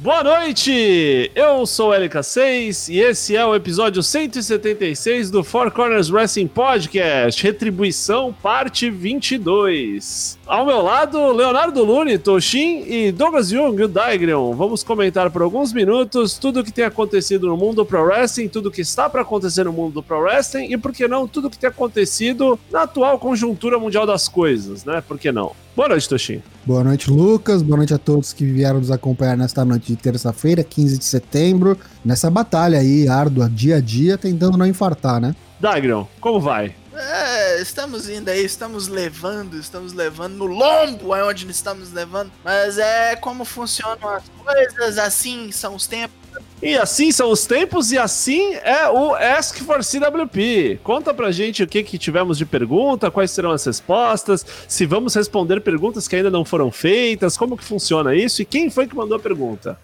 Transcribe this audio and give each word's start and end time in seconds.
Boa 0.00 0.22
noite! 0.22 1.28
Eu 1.34 1.66
sou 1.66 1.90
o 1.90 1.92
LK6 1.92 2.88
e 2.88 3.00
esse 3.00 3.34
é 3.34 3.44
o 3.44 3.52
episódio 3.52 4.00
176 4.00 5.28
do 5.28 5.42
Four 5.42 5.72
Corners 5.72 6.08
Wrestling 6.08 6.46
Podcast, 6.46 7.42
Retribuição, 7.42 8.32
parte 8.32 8.88
22. 8.88 10.38
Ao 10.46 10.64
meu 10.64 10.82
lado, 10.82 11.32
Leonardo 11.32 11.82
Lune, 11.82 12.16
Toshin 12.16 12.84
e 12.86 13.10
Douglas 13.10 13.48
Jung, 13.48 13.82
o 13.82 13.88
Daigreon. 13.88 14.54
Vamos 14.54 14.84
comentar 14.84 15.32
por 15.32 15.42
alguns 15.42 15.72
minutos 15.72 16.38
tudo 16.38 16.60
o 16.60 16.64
que 16.64 16.70
tem 16.70 16.84
acontecido 16.84 17.48
no 17.48 17.56
mundo 17.56 17.76
do 17.78 17.84
Pro 17.84 18.04
Wrestling, 18.04 18.46
tudo 18.46 18.68
o 18.68 18.72
que 18.72 18.82
está 18.82 19.10
para 19.10 19.22
acontecer 19.22 19.64
no 19.64 19.72
mundo 19.72 19.94
do 19.94 20.02
Pro 20.02 20.20
Wrestling 20.20 20.72
e, 20.72 20.78
por 20.78 20.92
que 20.92 21.08
não, 21.08 21.26
tudo 21.26 21.48
o 21.48 21.50
que 21.50 21.58
tem 21.58 21.70
acontecido 21.70 22.56
na 22.70 22.82
atual 22.82 23.18
conjuntura 23.18 23.80
mundial 23.80 24.06
das 24.06 24.28
coisas, 24.28 24.84
né? 24.84 25.02
Por 25.08 25.18
que 25.18 25.32
não? 25.32 25.56
Boa 25.78 25.90
noite, 25.90 26.08
Toshin. 26.08 26.42
Boa 26.66 26.82
noite, 26.82 27.08
Lucas. 27.08 27.62
Boa 27.62 27.76
noite 27.76 27.94
a 27.94 27.98
todos 27.98 28.32
que 28.32 28.44
vieram 28.44 28.80
nos 28.80 28.90
acompanhar 28.90 29.36
nesta 29.36 29.64
noite 29.64 29.86
de 29.86 29.96
terça-feira, 29.96 30.64
15 30.64 30.98
de 30.98 31.04
setembro, 31.04 31.78
nessa 32.04 32.28
batalha 32.28 32.80
aí 32.80 33.06
árdua, 33.08 33.48
dia 33.48 33.76
a 33.76 33.80
dia, 33.80 34.18
tentando 34.18 34.58
não 34.58 34.66
infartar, 34.66 35.20
né? 35.20 35.36
Dagron, 35.60 36.08
como 36.20 36.40
vai? 36.40 36.74
É, 36.92 37.62
estamos 37.62 38.08
indo 38.08 38.28
aí, 38.28 38.44
estamos 38.44 38.88
levando, 38.88 39.56
estamos 39.56 39.92
levando 39.92 40.34
no 40.34 40.46
lombo 40.46 41.14
é 41.14 41.22
onde 41.22 41.48
estamos 41.48 41.92
levando, 41.92 42.32
mas 42.44 42.76
é 42.76 43.14
como 43.14 43.44
funcionam 43.44 44.08
as 44.08 44.24
coisas, 44.44 44.98
assim 44.98 45.52
são 45.52 45.76
os 45.76 45.86
tempos. 45.86 46.18
E 46.60 46.76
assim 46.76 47.12
são 47.12 47.30
os 47.30 47.46
tempos 47.46 47.92
e 47.92 47.98
assim 47.98 48.54
é 48.64 48.88
o 48.88 49.14
Ask 49.14 49.58
for 49.58 49.78
CWP. 49.78 50.80
Conta 50.82 51.14
pra 51.14 51.30
gente 51.30 51.62
o 51.62 51.68
que, 51.68 51.84
que 51.84 51.96
tivemos 51.96 52.36
de 52.36 52.44
pergunta, 52.44 53.12
quais 53.12 53.30
serão 53.30 53.52
as 53.52 53.64
respostas, 53.64 54.44
se 54.66 54.84
vamos 54.84 55.14
responder 55.14 55.60
perguntas 55.60 56.08
que 56.08 56.16
ainda 56.16 56.30
não 56.30 56.44
foram 56.44 56.72
feitas, 56.72 57.36
como 57.36 57.56
que 57.56 57.62
funciona 57.62 58.14
isso 58.14 58.42
e 58.42 58.44
quem 58.44 58.70
foi 58.70 58.88
que 58.88 58.96
mandou 58.96 59.16
a 59.16 59.20
pergunta. 59.20 59.78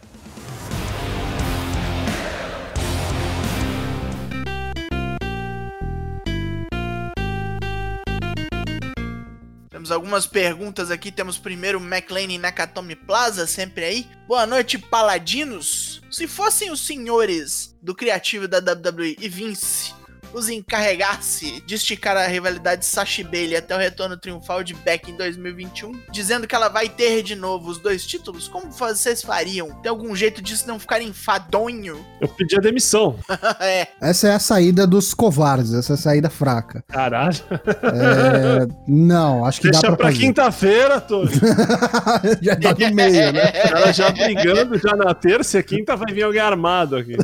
Temos 9.84 9.92
algumas 9.92 10.26
perguntas 10.26 10.90
aqui. 10.90 11.12
Temos 11.12 11.36
primeiro 11.36 11.78
McLean 11.78 12.38
Nakatomi 12.38 12.96
Plaza, 12.96 13.46
sempre 13.46 13.84
aí. 13.84 14.08
Boa 14.26 14.46
noite, 14.46 14.78
paladinos. 14.78 16.00
Se 16.10 16.26
fossem 16.26 16.70
os 16.70 16.80
senhores 16.80 17.76
do 17.82 17.94
criativo 17.94 18.48
da 18.48 18.60
WWE 18.60 19.14
e 19.20 19.28
Vince 19.28 19.92
os 20.34 20.48
encarregasse 20.48 21.62
de 21.64 21.74
esticar 21.74 22.16
a 22.16 22.26
rivalidade 22.26 22.84
Sashi 22.84 23.22
Bailey 23.22 23.56
até 23.56 23.74
o 23.74 23.78
retorno 23.78 24.16
triunfal 24.16 24.62
de 24.64 24.74
Beck 24.74 25.10
em 25.10 25.16
2021, 25.16 25.92
dizendo 26.10 26.46
que 26.46 26.54
ela 26.54 26.68
vai 26.68 26.88
ter 26.88 27.22
de 27.22 27.34
novo 27.34 27.70
os 27.70 27.78
dois 27.78 28.04
títulos, 28.04 28.48
como 28.48 28.70
vocês 28.70 29.22
fariam? 29.22 29.70
Tem 29.82 29.90
algum 29.90 30.14
jeito 30.14 30.42
disso 30.42 30.66
não 30.66 30.78
ficar 30.78 31.00
enfadonho? 31.00 32.04
Eu 32.20 32.28
pedi 32.28 32.56
a 32.56 32.60
demissão. 32.60 33.16
é. 33.60 33.86
Essa 34.00 34.28
é 34.28 34.34
a 34.34 34.38
saída 34.38 34.86
dos 34.86 35.14
covardes, 35.14 35.72
essa 35.72 35.92
é 35.92 35.94
a 35.94 35.98
saída 35.98 36.30
fraca. 36.30 36.82
Caralho. 36.88 37.36
É, 37.52 38.66
não, 38.88 39.44
acho 39.44 39.60
que 39.60 39.70
Deixa 39.70 39.82
dá 39.82 39.96
pra, 39.96 40.08
pra 40.08 40.12
quinta-feira, 40.12 41.00
Tony. 41.00 41.30
Já 42.42 42.56
tá 42.56 42.74
no 42.74 42.94
meio, 42.94 43.32
né? 43.32 43.52
Ela 43.70 43.92
já 43.92 44.10
brigando 44.10 44.78
já 44.78 44.96
na 44.96 45.14
terça 45.14 45.56
e 45.56 45.60
a 45.60 45.62
quinta 45.62 45.96
vai 45.96 46.12
vir 46.12 46.22
alguém 46.22 46.40
armado 46.40 46.96
aqui. 46.96 47.16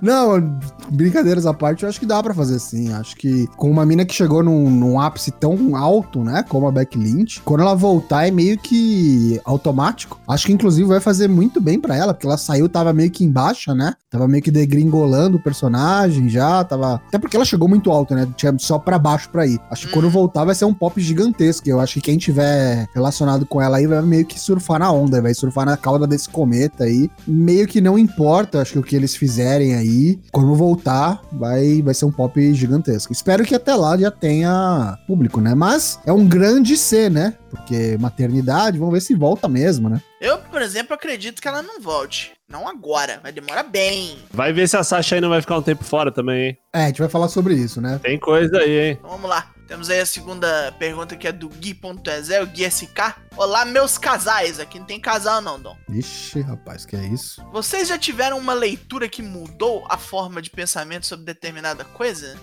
Não, 0.00 0.58
brincadeiras 0.90 1.46
à 1.46 1.54
parte, 1.54 1.82
eu 1.82 1.88
acho 1.88 1.98
que 2.00 2.06
dá 2.06 2.16
pra 2.24 2.34
fazer 2.34 2.58
sim. 2.58 2.92
Acho 2.92 3.16
que 3.16 3.46
com 3.56 3.70
uma 3.70 3.86
mina 3.86 4.04
que 4.04 4.14
chegou 4.14 4.42
num, 4.42 4.68
num 4.70 4.98
ápice 4.98 5.30
tão 5.30 5.76
alto, 5.76 6.24
né, 6.24 6.44
como 6.48 6.66
a 6.66 6.72
Beck 6.72 6.98
Lynch, 6.98 7.40
quando 7.44 7.60
ela 7.60 7.74
voltar 7.74 8.26
é 8.26 8.30
meio 8.30 8.58
que 8.58 9.40
automático. 9.44 10.18
Acho 10.26 10.46
que 10.46 10.52
inclusive 10.52 10.88
vai 10.88 11.00
fazer 11.00 11.28
muito 11.28 11.60
bem 11.60 11.78
pra 11.78 11.96
ela, 11.96 12.14
porque 12.14 12.26
ela 12.26 12.36
saiu, 12.36 12.68
tava 12.68 12.92
meio 12.92 13.10
que 13.10 13.24
em 13.24 13.30
baixa, 13.30 13.74
né? 13.74 13.94
Tava 14.10 14.26
meio 14.26 14.42
que 14.42 14.50
degringolando 14.50 15.36
o 15.36 15.42
personagem 15.42 16.28
já, 16.28 16.64
tava... 16.64 17.02
Até 17.08 17.18
porque 17.18 17.36
ela 17.36 17.44
chegou 17.44 17.68
muito 17.68 17.90
alto, 17.90 18.14
né? 18.14 18.26
Tinha 18.36 18.54
só 18.58 18.78
pra 18.78 18.98
baixo 18.98 19.28
pra 19.30 19.46
ir. 19.46 19.60
Acho 19.70 19.86
que 19.86 19.92
quando 19.92 20.08
voltar 20.08 20.44
vai 20.44 20.54
ser 20.54 20.64
um 20.64 20.74
pop 20.74 21.00
gigantesco. 21.00 21.68
Eu 21.68 21.80
acho 21.80 21.94
que 21.94 22.00
quem 22.00 22.16
tiver 22.16 22.86
relacionado 22.94 23.44
com 23.44 23.60
ela 23.60 23.76
aí 23.76 23.86
vai 23.86 24.00
meio 24.02 24.24
que 24.24 24.38
surfar 24.38 24.78
na 24.78 24.90
onda, 24.90 25.20
vai 25.20 25.34
surfar 25.34 25.66
na 25.66 25.76
cauda 25.76 26.06
desse 26.06 26.28
cometa 26.28 26.84
aí. 26.84 27.10
Meio 27.26 27.66
que 27.66 27.80
não 27.80 27.98
importa, 27.98 28.62
acho 28.62 28.72
que 28.72 28.78
o 28.78 28.82
que 28.82 28.96
eles 28.96 29.16
fizerem 29.16 29.74
aí, 29.74 30.20
quando 30.30 30.54
voltar, 30.54 31.20
vai, 31.32 31.82
vai 31.82 31.94
ser 31.94 32.04
um 32.04 32.12
pop 32.14 32.54
gigantesco. 32.54 33.12
Espero 33.12 33.44
que 33.44 33.54
até 33.54 33.74
lá 33.74 33.96
já 33.96 34.10
tenha 34.10 34.98
público, 35.06 35.40
né? 35.40 35.54
Mas 35.54 35.98
é 36.06 36.12
um 36.12 36.26
grande 36.26 36.76
C, 36.76 37.10
né? 37.10 37.34
Porque 37.50 37.96
maternidade, 38.00 38.78
vamos 38.78 38.94
ver 38.94 39.00
se 39.00 39.14
volta 39.14 39.48
mesmo, 39.48 39.88
né? 39.88 40.00
Eu, 40.20 40.38
por 40.38 40.62
exemplo, 40.62 40.94
acredito 40.94 41.40
que 41.40 41.48
ela 41.48 41.62
não 41.62 41.80
volte. 41.80 42.32
Não 42.48 42.68
agora, 42.68 43.20
vai 43.22 43.32
demorar 43.32 43.62
bem. 43.62 44.16
Vai 44.30 44.52
ver 44.52 44.68
se 44.68 44.76
a 44.76 44.84
Sasha 44.84 45.14
aí 45.14 45.20
não 45.20 45.28
vai 45.28 45.40
ficar 45.40 45.58
um 45.58 45.62
tempo 45.62 45.84
fora 45.84 46.10
também, 46.10 46.48
hein? 46.48 46.58
É, 46.72 46.84
a 46.84 46.86
gente 46.86 47.00
vai 47.00 47.08
falar 47.08 47.28
sobre 47.28 47.54
isso, 47.54 47.80
né? 47.80 47.98
Tem 48.02 48.18
coisa 48.18 48.58
aí, 48.58 48.88
hein? 48.88 48.96
Então 48.98 49.10
vamos 49.10 49.28
lá. 49.28 49.53
Temos 49.66 49.88
aí 49.88 50.00
a 50.00 50.06
segunda 50.06 50.72
pergunta 50.78 51.16
que 51.16 51.26
é 51.26 51.32
do 51.32 51.48
Gui.exe, 51.48 52.38
o 52.40 52.46
Gui 52.46 52.70
SK. 52.70 53.16
Olá, 53.36 53.64
meus 53.64 53.96
casais. 53.96 54.60
Aqui 54.60 54.78
não 54.78 54.86
tem 54.86 55.00
casal 55.00 55.40
não, 55.40 55.58
Dom. 55.58 55.76
Ixi, 55.88 56.42
rapaz, 56.42 56.84
que 56.84 56.94
é 56.94 57.06
isso? 57.06 57.42
Vocês 57.50 57.88
já 57.88 57.98
tiveram 57.98 58.38
uma 58.38 58.52
leitura 58.52 59.08
que 59.08 59.22
mudou 59.22 59.86
a 59.88 59.96
forma 59.96 60.42
de 60.42 60.50
pensamento 60.50 61.06
sobre 61.06 61.24
determinada 61.24 61.82
coisa? 61.82 62.36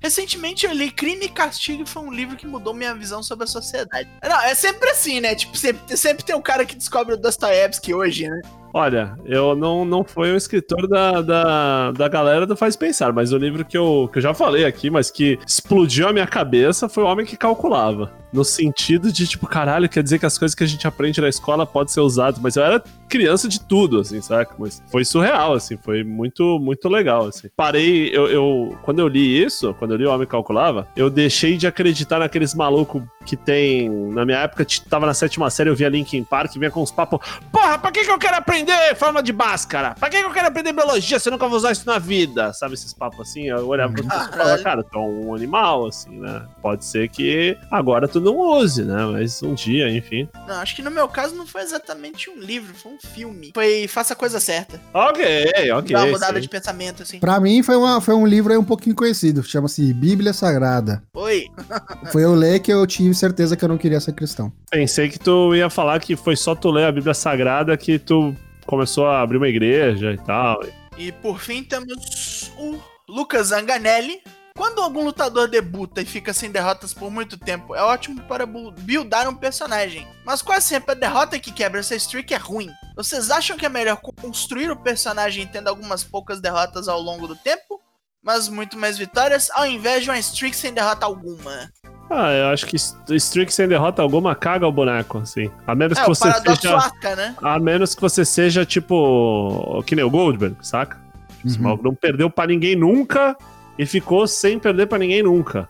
Recentemente 0.00 0.66
eu 0.66 0.72
li 0.72 0.90
Crime 0.90 1.26
e 1.26 1.28
Castigo 1.28 1.82
e 1.82 1.86
foi 1.86 2.02
um 2.02 2.12
livro 2.12 2.36
que 2.36 2.46
mudou 2.46 2.74
minha 2.74 2.94
visão 2.94 3.22
sobre 3.22 3.44
a 3.44 3.46
sociedade. 3.46 4.08
Não, 4.22 4.40
é 4.40 4.54
sempre 4.54 4.90
assim, 4.90 5.20
né? 5.20 5.34
Tipo, 5.34 5.56
sempre, 5.56 5.96
sempre 5.96 6.24
tem 6.24 6.34
um 6.34 6.42
cara 6.42 6.64
que 6.64 6.74
descobre 6.74 7.14
o 7.14 7.16
Dostoiévski 7.16 7.94
hoje, 7.94 8.28
né? 8.28 8.40
Olha, 8.74 9.14
eu 9.24 9.54
não, 9.54 9.84
não 9.84 10.02
fui 10.02 10.32
um 10.32 10.36
escritor 10.36 10.88
da, 10.88 11.20
da, 11.20 11.92
da 11.92 12.08
galera 12.08 12.46
do 12.46 12.56
Faz 12.56 12.74
Pensar, 12.74 13.12
mas 13.12 13.32
o 13.32 13.36
livro 13.36 13.64
que 13.64 13.76
eu, 13.76 14.08
que 14.10 14.18
eu 14.18 14.22
já 14.22 14.32
falei 14.32 14.64
aqui, 14.64 14.88
mas 14.88 15.10
que 15.10 15.38
explodiu 15.46 16.08
a 16.08 16.12
minha 16.12 16.26
cabeça 16.26 16.88
foi 16.88 17.04
O 17.04 17.06
Homem 17.06 17.26
que 17.26 17.36
Calculava. 17.36 18.10
No 18.32 18.44
sentido 18.44 19.12
de, 19.12 19.26
tipo, 19.26 19.46
caralho, 19.46 19.90
quer 19.90 20.02
dizer 20.02 20.18
que 20.18 20.24
as 20.24 20.38
coisas 20.38 20.54
que 20.54 20.64
a 20.64 20.66
gente 20.66 20.86
aprende 20.86 21.20
na 21.20 21.28
escola 21.28 21.66
podem 21.66 21.92
ser 21.92 22.00
usadas. 22.00 22.40
Mas 22.40 22.56
eu 22.56 22.64
era 22.64 22.82
criança 23.06 23.46
de 23.46 23.60
tudo, 23.60 24.00
assim, 24.00 24.22
saca? 24.22 24.54
Mas 24.58 24.82
foi 24.90 25.04
surreal, 25.04 25.52
assim, 25.52 25.76
foi 25.76 26.02
muito, 26.02 26.58
muito 26.58 26.88
legal, 26.88 27.26
assim. 27.26 27.48
Parei, 27.54 28.08
eu, 28.08 28.26
eu 28.28 28.78
quando 28.82 29.00
eu 29.00 29.08
li 29.08 29.42
isso, 29.42 29.74
quando 29.74 29.90
eu 29.90 29.98
li 29.98 30.06
O 30.06 30.10
Homem 30.10 30.26
que 30.26 30.30
Calculava, 30.30 30.88
eu 30.96 31.10
deixei 31.10 31.58
de 31.58 31.66
acreditar 31.66 32.20
naqueles 32.20 32.54
malucos 32.54 33.02
que 33.26 33.36
tem. 33.36 33.90
Na 33.90 34.24
minha 34.24 34.38
época, 34.38 34.66
tava 34.88 35.04
na 35.04 35.12
sétima 35.12 35.50
série, 35.50 35.68
eu 35.68 35.76
via 35.76 35.90
Linkin 35.90 36.24
Park, 36.24 36.54
vinha 36.54 36.70
com 36.70 36.82
uns 36.82 36.90
papos. 36.90 37.20
Porra, 37.50 37.78
pra 37.78 37.92
que, 37.92 38.02
que 38.02 38.10
eu 38.10 38.18
quero 38.18 38.36
aprender 38.36 38.61
forma 38.96 39.22
de 39.22 39.32
máscara? 39.32 39.94
Pra 39.98 40.08
que, 40.08 40.18
que 40.18 40.24
eu 40.24 40.32
quero 40.32 40.48
aprender 40.48 40.72
biologia 40.72 41.18
se 41.18 41.28
eu 41.28 41.32
nunca 41.32 41.46
vou 41.48 41.56
usar 41.56 41.72
isso 41.72 41.86
na 41.86 41.98
vida? 41.98 42.52
Sabe 42.52 42.74
esses 42.74 42.92
papos 42.92 43.28
assim? 43.28 43.48
Eu 43.48 43.66
olhava 43.66 43.92
pra 43.92 44.02
pessoas 44.02 44.28
e 44.28 44.32
falava, 44.32 44.62
cara, 44.62 44.82
tu 44.82 44.98
é 44.98 45.00
um 45.00 45.34
animal, 45.34 45.86
assim, 45.86 46.18
né? 46.18 46.42
Pode 46.60 46.84
ser 46.84 47.08
que 47.08 47.56
agora 47.70 48.06
tu 48.06 48.20
não 48.20 48.36
use, 48.38 48.84
né? 48.84 49.04
Mas 49.06 49.42
um 49.42 49.54
dia, 49.54 49.90
enfim. 49.90 50.28
Não, 50.46 50.56
acho 50.56 50.76
que 50.76 50.82
no 50.82 50.90
meu 50.90 51.08
caso 51.08 51.34
não 51.34 51.46
foi 51.46 51.62
exatamente 51.62 52.30
um 52.30 52.38
livro, 52.38 52.74
foi 52.74 52.92
um 52.92 52.98
filme. 52.98 53.52
Foi 53.54 53.86
Faça 53.88 54.14
a 54.14 54.16
Coisa 54.16 54.40
Certa. 54.40 54.80
Ok, 54.92 55.24
ok. 55.72 55.94
Dá 55.94 56.02
uma 56.02 56.12
mudada 56.12 56.34
sim. 56.34 56.40
de 56.40 56.48
pensamento, 56.48 57.02
assim. 57.02 57.18
Pra 57.18 57.40
mim 57.40 57.62
foi, 57.62 57.76
uma, 57.76 58.00
foi 58.00 58.14
um 58.14 58.26
livro 58.26 58.52
aí 58.52 58.58
um 58.58 58.64
pouquinho 58.64 58.94
conhecido, 58.94 59.42
chama-se 59.42 59.92
Bíblia 59.92 60.32
Sagrada. 60.32 61.02
Oi. 61.14 61.46
Foi 62.10 62.24
eu 62.24 62.34
ler 62.34 62.60
que 62.60 62.72
eu 62.72 62.86
tive 62.86 63.14
certeza 63.14 63.56
que 63.56 63.64
eu 63.64 63.68
não 63.68 63.78
queria 63.78 64.00
ser 64.00 64.12
cristão. 64.12 64.52
Pensei 64.70 65.08
que 65.08 65.18
tu 65.18 65.54
ia 65.54 65.70
falar 65.70 66.00
que 66.00 66.16
foi 66.16 66.36
só 66.36 66.54
tu 66.54 66.70
ler 66.70 66.86
a 66.86 66.92
Bíblia 66.92 67.14
Sagrada 67.14 67.76
que 67.76 67.98
tu 67.98 68.34
começou 68.66 69.06
a 69.06 69.20
abrir 69.20 69.36
uma 69.36 69.48
igreja 69.48 70.12
e 70.12 70.18
tal. 70.18 70.60
E 70.96 71.10
por 71.12 71.40
fim 71.40 71.62
temos 71.62 72.50
o 72.58 72.78
Lucas 73.08 73.48
Zanganelli. 73.48 74.20
Quando 74.54 74.82
algum 74.82 75.02
lutador 75.02 75.48
debuta 75.48 76.02
e 76.02 76.04
fica 76.04 76.34
sem 76.34 76.50
derrotas 76.50 76.92
por 76.92 77.10
muito 77.10 77.38
tempo, 77.38 77.74
é 77.74 77.82
ótimo 77.82 78.20
para 78.24 78.44
bu- 78.44 78.70
buildar 78.70 79.26
um 79.26 79.34
personagem. 79.34 80.06
Mas 80.26 80.42
quase 80.42 80.66
sempre 80.66 80.92
a 80.92 80.94
derrota 80.94 81.38
que 81.38 81.50
quebra 81.50 81.80
essa 81.80 81.94
streak 81.96 82.34
é 82.34 82.36
ruim. 82.36 82.68
Vocês 82.94 83.30
acham 83.30 83.56
que 83.56 83.64
é 83.64 83.68
melhor 83.70 83.96
construir 83.96 84.70
o 84.70 84.76
personagem 84.76 85.46
tendo 85.46 85.68
algumas 85.68 86.04
poucas 86.04 86.38
derrotas 86.38 86.86
ao 86.86 87.00
longo 87.00 87.26
do 87.26 87.34
tempo, 87.34 87.80
mas 88.22 88.46
muito 88.46 88.76
mais 88.76 88.98
vitórias, 88.98 89.50
ao 89.52 89.66
invés 89.66 90.04
de 90.04 90.10
uma 90.10 90.18
streak 90.18 90.54
sem 90.54 90.74
derrota 90.74 91.06
alguma? 91.06 91.72
Ah, 92.14 92.30
eu 92.30 92.46
acho 92.48 92.66
que 92.66 92.76
Streak 92.76 93.52
sem 93.52 93.66
derrota 93.66 94.02
alguma 94.02 94.34
caga 94.34 94.66
o 94.66 94.72
boneco, 94.72 95.18
assim. 95.18 95.50
A 95.66 95.74
menos 95.74 95.96
É 95.96 96.02
que 96.02 96.08
você 96.08 96.30
seja. 96.30 96.92
Né? 97.16 97.34
A 97.42 97.58
menos 97.58 97.94
que 97.94 98.00
você 98.02 98.22
seja, 98.22 98.66
tipo. 98.66 99.82
Que 99.86 99.96
nem 99.96 100.04
o 100.04 100.10
Goldberg, 100.10 100.56
saca? 100.60 101.00
Uhum. 101.44 101.78
não 101.82 101.94
perdeu 101.94 102.30
pra 102.30 102.46
ninguém 102.46 102.76
nunca 102.76 103.36
e 103.78 103.84
ficou 103.86 104.28
sem 104.28 104.58
perder 104.58 104.86
pra 104.86 104.98
ninguém 104.98 105.22
nunca. 105.22 105.68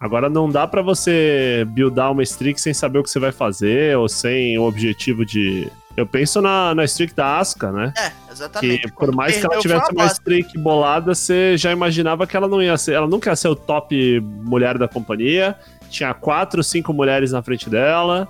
Agora 0.00 0.28
não 0.28 0.50
dá 0.50 0.66
pra 0.66 0.82
você 0.82 1.64
buildar 1.68 2.10
uma 2.10 2.24
streak 2.24 2.60
sem 2.60 2.74
saber 2.74 2.98
o 2.98 3.02
que 3.04 3.10
você 3.10 3.20
vai 3.20 3.30
fazer 3.30 3.96
ou 3.96 4.08
sem 4.08 4.58
o 4.58 4.62
objetivo 4.62 5.24
de. 5.24 5.70
Eu 5.96 6.06
penso 6.06 6.40
na, 6.40 6.74
na 6.74 6.84
streak 6.84 7.14
da 7.14 7.38
Asuka, 7.38 7.70
né? 7.70 7.92
É, 7.96 8.32
exatamente. 8.32 8.82
Que 8.82 8.92
por 8.92 9.14
mais 9.14 9.36
que 9.36 9.44
ela 9.44 9.58
tivesse 9.58 9.92
uma 9.92 10.06
streak 10.06 10.58
bolada, 10.58 11.14
você 11.14 11.56
já 11.56 11.70
imaginava 11.70 12.26
que 12.26 12.36
ela 12.36 12.48
não 12.48 12.62
ia 12.62 12.76
ser. 12.78 12.94
Ela 12.94 13.06
nunca 13.06 13.30
ia 13.30 13.36
ser 13.36 13.48
o 13.48 13.56
top 13.56 14.20
mulher 14.20 14.78
da 14.78 14.88
companhia. 14.88 15.56
Tinha 15.90 16.14
quatro, 16.14 16.62
cinco 16.62 16.92
mulheres 16.92 17.32
na 17.32 17.42
frente 17.42 17.68
dela. 17.68 18.26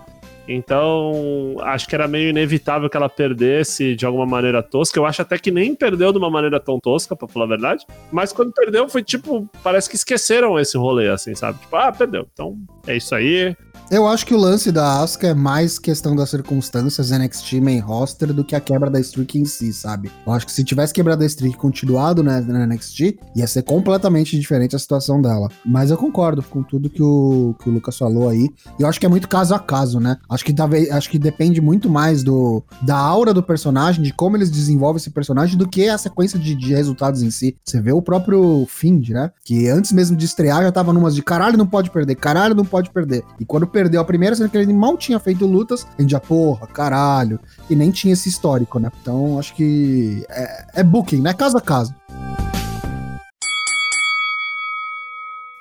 Então, 0.49 1.57
acho 1.61 1.87
que 1.87 1.95
era 1.95 2.09
meio 2.09 2.31
inevitável 2.31 2.91
que 2.91 2.97
ela 2.97 3.09
perdesse 3.09 3.95
de 3.95 4.05
alguma 4.05 4.27
maneira 4.27 4.63
tosca. 4.63 4.99
Eu 4.99 5.07
acho 5.07 5.23
até 5.23 5.39
que 5.39 5.51
nem 5.51 5.75
perdeu 5.75 6.13
de 6.13 6.19
uma 6.19 6.31
maneira 6.31 6.59
tão 6.59 6.81
tosca, 6.81 7.15
pra 7.15 7.29
falar 7.29 7.45
a 7.45 7.49
verdade. 7.49 7.87
Mas 8.11 8.33
quando 8.33 8.53
perdeu, 8.53 8.89
foi 8.89 9.03
tipo, 9.03 9.49
parece 9.63 9.89
que 9.89 9.97
esqueceram 9.97 10.59
esse 10.59 10.77
rolê, 10.77 11.09
assim, 11.09 11.35
sabe? 11.35 11.61
Tipo, 11.61 11.77
ah, 11.77 11.93
perdeu. 11.93 12.27
Então, 12.33 12.59
é 12.87 12.97
isso 12.97 13.15
aí. 13.15 13.57
Eu 13.93 14.09
acho 14.09 14.25
que 14.25 14.33
o 14.33 14.39
lance 14.39 14.73
da 14.73 15.03
Asuka 15.03 15.27
é 15.27 15.35
mais 15.35 15.79
questão 15.79 16.17
das 16.17 16.31
circunstâncias 16.31 17.11
NXT 17.11 17.61
main 17.61 17.79
roster 17.79 18.33
do 18.33 18.43
que 18.43 18.57
a 18.57 18.61
quebra 18.61 18.89
da 18.91 18.99
streak 18.99 19.39
em 19.39 19.45
si, 19.45 19.71
sabe? 19.71 20.11
Eu 20.27 20.33
acho 20.33 20.47
que 20.47 20.53
se 20.53 20.65
tivesse 20.65 20.95
quebrado 20.95 21.23
a 21.23 21.27
streak 21.27 21.55
e 21.55 21.59
continuado 21.59 22.23
né, 22.23 22.41
na 22.41 22.67
NXT, 22.67 23.19
ia 23.37 23.47
ser 23.47 23.61
completamente 23.61 24.41
diferente 24.41 24.75
a 24.75 24.79
situação 24.79 25.21
dela. 25.21 25.51
Mas 25.63 25.91
eu 25.91 25.99
concordo 25.99 26.43
com 26.43 26.63
tudo 26.63 26.89
que 26.89 27.03
o, 27.03 27.55
que 27.63 27.69
o 27.69 27.73
Lucas 27.75 27.99
falou 27.99 28.31
aí. 28.31 28.49
E 28.79 28.83
eu 28.83 28.89
acho 28.89 28.99
que 28.99 29.05
é 29.05 29.11
muito 29.11 29.29
caso 29.29 29.55
a 29.55 29.59
caso, 29.59 30.01
né? 30.01 30.17
Acho 30.27 30.43
que, 30.43 30.55
talvez, 30.55 30.91
acho 30.91 31.11
que 31.11 31.19
depende 31.19 31.61
muito 31.61 31.91
mais 31.91 32.23
do, 32.23 32.65
da 32.81 32.97
aura 32.97 33.35
do 33.35 33.43
personagem, 33.43 34.03
de 34.03 34.15
como 34.15 34.39
eles 34.39 34.51
desenvolvem 34.51 34.97
esse 34.97 35.11
personagem, 35.11 35.59
do 35.59 35.69
que 35.69 35.91
a 35.91 35.99
sequência 35.99 36.39
de, 36.39 36.55
de 36.55 36.73
resultados 36.75 37.23
em 37.23 37.31
si. 37.31 37.59
Você 37.63 37.79
vê 37.79 37.93
o 37.93 38.01
próprio 38.01 38.65
Find, 38.71 39.11
né? 39.11 39.31
Que 39.45 39.69
antes 39.69 39.93
mesmo 39.93 40.17
de 40.17 40.25
estrear 40.25 40.63
já 40.63 40.73
tava 40.73 40.95
numas 40.95 41.15
de 41.15 41.21
caralho, 41.21 41.59
não 41.59 41.67
pode 41.67 41.91
perder, 41.91 42.15
caralho, 42.15 42.55
não 42.55 42.65
pode 42.65 42.89
perder. 42.91 43.23
E 43.39 43.45
quando 43.45 43.67
perdeu 43.67 43.82
a 43.99 44.05
primeira, 44.05 44.35
sendo 44.35 44.51
que 44.51 44.59
ele 44.59 44.73
mal 44.73 44.97
tinha 44.97 45.19
feito 45.19 45.47
lutas, 45.47 45.87
a 45.99 46.03
gente 46.03 46.11
já, 46.11 46.21
porra, 46.21 46.67
caralho. 46.67 47.39
E 47.69 47.77
nem 47.77 47.91
tinha 47.91 48.13
esse 48.13 48.29
histórico, 48.29 48.79
né? 48.79 48.91
Então 49.01 49.39
acho 49.39 49.55
que 49.55 50.25
é, 50.29 50.81
é 50.81 50.83
booking, 50.83 51.21
né? 51.21 51.33
Caso 51.33 51.57
a 51.57 51.61
caso. 51.61 51.95